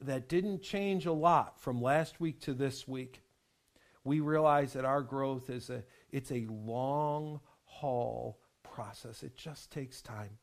[0.00, 3.20] that didn't change a lot from last week to this week,
[4.04, 9.22] we realize that our growth is a it's a long haul process.
[9.22, 10.38] It just takes time.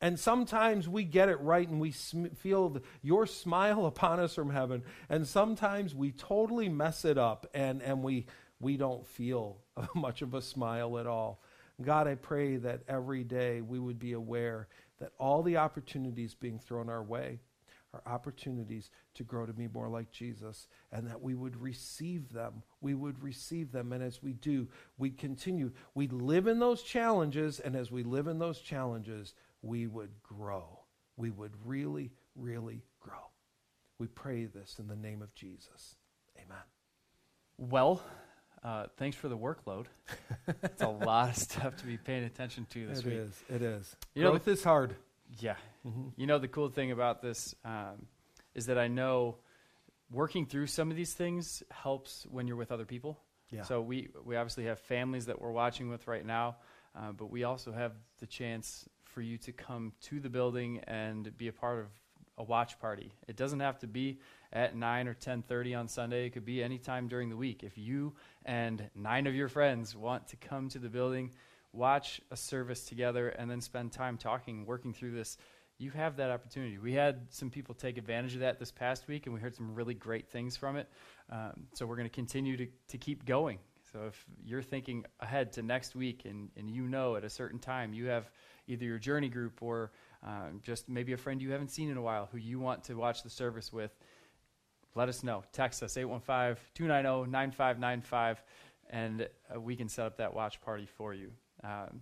[0.00, 4.34] And sometimes we get it right and we sm- feel the, your smile upon us
[4.34, 4.82] from heaven.
[5.08, 8.26] And sometimes we totally mess it up and, and we,
[8.60, 9.62] we don't feel
[9.94, 11.42] much of a smile at all.
[11.82, 14.68] God, I pray that every day we would be aware
[15.00, 17.40] that all the opportunities being thrown our way
[17.94, 22.62] are opportunities to grow to be more like Jesus and that we would receive them.
[22.80, 23.92] We would receive them.
[23.92, 24.68] And as we do,
[24.98, 25.72] we continue.
[25.94, 27.60] We live in those challenges.
[27.60, 30.80] And as we live in those challenges, we would grow.
[31.16, 33.30] We would really, really grow.
[33.98, 35.96] We pray this in the name of Jesus.
[36.36, 36.58] Amen.
[37.56, 38.02] Well,
[38.64, 39.86] uh, thanks for the workload.
[40.62, 43.14] it's a lot of stuff to be paying attention to this It week.
[43.14, 43.42] is.
[43.48, 43.96] It is.
[44.14, 44.96] You know, Growth is hard.
[45.38, 45.56] Yeah.
[45.86, 46.12] Mhm.
[46.16, 48.06] You know, the cool thing about this um,
[48.54, 49.38] is that I know
[50.10, 53.20] working through some of these things helps when you're with other people.
[53.50, 53.62] Yeah.
[53.62, 56.56] So we we obviously have families that we're watching with right now.
[56.96, 61.36] uh, but we also have the chance for you to come to the building and
[61.36, 61.86] be a part of
[62.38, 63.12] a watch party.
[63.26, 64.20] It doesn't have to be
[64.52, 66.26] at 9 or 10:30 on Sunday.
[66.26, 67.64] It could be any time during the week.
[67.64, 68.14] If you
[68.44, 71.32] and nine of your friends want to come to the building,
[71.72, 75.36] watch a service together and then spend time talking, working through this,
[75.84, 76.78] you have that opportunity.
[76.78, 79.74] We had some people take advantage of that this past week, and we heard some
[79.74, 80.88] really great things from it.
[81.30, 83.58] Um, so we're going to continue to, keep going.
[83.92, 87.58] So if you're thinking ahead to next week and, and you know at a certain
[87.58, 88.30] time you have
[88.66, 89.92] either your journey group or
[90.24, 92.94] um, just maybe a friend you haven't seen in a while who you want to
[92.94, 93.94] watch the service with,
[94.94, 95.44] let us know.
[95.52, 98.42] Text us 815 290 9595
[98.90, 101.30] and uh, we can set up that watch party for you.
[101.62, 102.00] Um,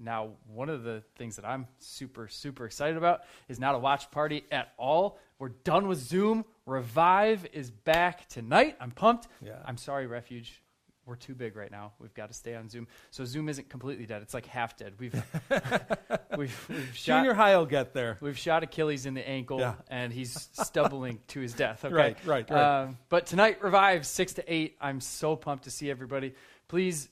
[0.00, 4.10] now, one of the things that I'm super, super excited about is not a watch
[4.10, 5.18] party at all.
[5.38, 6.44] We're done with Zoom.
[6.66, 8.76] Revive is back tonight.
[8.80, 9.28] I'm pumped.
[9.44, 9.56] Yeah.
[9.64, 10.62] I'm sorry, Refuge.
[11.06, 11.92] We're too big right now.
[11.98, 12.86] We've got to stay on Zoom.
[13.10, 14.20] So Zoom isn't completely dead.
[14.20, 14.92] It's like half dead.
[14.98, 15.14] We've
[16.36, 18.18] we've, we've shot Junior high will get there.
[18.20, 19.74] we've shot Achilles in the ankle, Yeah.
[19.88, 21.82] and he's stumbling to his death.
[21.84, 21.94] Okay?
[21.94, 22.82] Right, right, right.
[22.82, 24.76] Um, but tonight, Revive six to eight.
[24.82, 26.34] I'm so pumped to see everybody.
[26.68, 27.08] Please,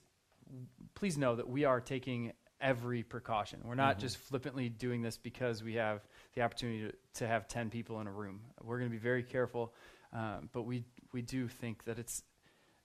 [0.95, 3.61] please know that we are taking every precaution.
[3.65, 6.01] We're not just flippantly doing this because we have
[6.35, 8.41] the opportunity to, to have ten people in a room.
[8.63, 9.73] We're going to be very careful,
[10.13, 12.23] um, but we we do think that it's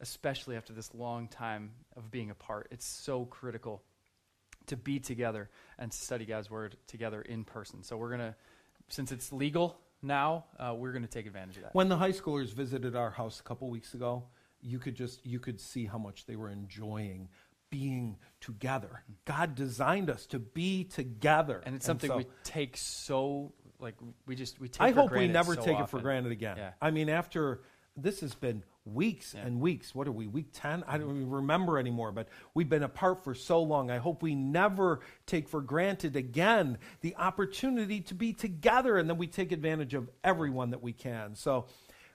[0.01, 2.67] especially after this long time of being apart.
[2.72, 3.84] It's so critical
[4.67, 7.84] to be together and to study God's word together in person.
[7.84, 8.36] So we're gonna,
[8.89, 11.76] since it's legal now, uh, we're gonna take advantage of that.
[11.76, 14.24] When the high schoolers visited our house a couple weeks ago,
[14.61, 17.30] you could just you could see how much they were enjoying
[17.72, 19.03] being together.
[19.26, 23.95] God designed us to be together, and it's something so we take so like
[24.28, 24.82] we just we take.
[24.82, 26.57] I for hope we never so take it for granted again.
[26.57, 26.72] Yeah.
[26.80, 27.61] I mean, after
[27.97, 29.45] this has been weeks Yeah.
[29.45, 29.95] and weeks.
[29.95, 30.28] What are we?
[30.28, 30.84] Week ten?
[30.88, 32.11] I don't even remember anymore.
[32.11, 33.89] But we've been apart for so long.
[33.89, 39.17] I hope we never take for granted again the opportunity to be together, and then
[39.17, 41.36] we take advantage of everyone that we can.
[41.36, 41.65] So.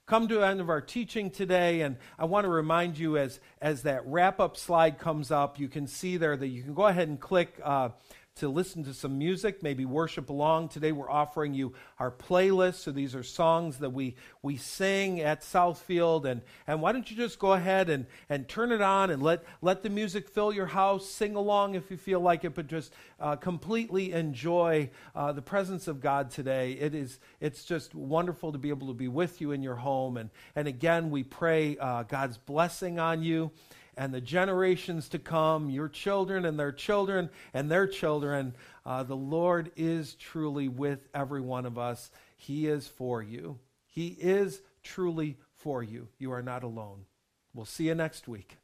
[0.07, 3.41] Come to the end of our teaching today, and I want to remind you as
[3.61, 6.87] as that wrap up slide comes up, you can see there that you can go
[6.87, 7.89] ahead and click uh,
[8.37, 10.69] to listen to some music, maybe worship along.
[10.69, 12.75] Today we're offering you our playlist.
[12.75, 17.17] So these are songs that we we sing at Southfield and and why don't you
[17.17, 20.67] just go ahead and and turn it on and let let the music fill your
[20.67, 21.09] house.
[21.09, 25.89] Sing along if you feel like it, but just uh, completely enjoy uh, the presence
[25.89, 26.73] of God today.
[26.73, 30.19] It is it's just wonderful to be able to be with you in your home
[30.19, 33.51] and and again we pray uh, God's blessing on you
[33.97, 38.55] and the generations to come, your children and their children and their children.
[38.85, 42.11] Uh, the Lord is truly with every one of us.
[42.37, 43.59] He is for you.
[43.87, 46.09] He is truly for you.
[46.19, 47.07] You are not alone.
[47.55, 48.59] We'll see you next week.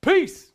[0.00, 0.50] Peace.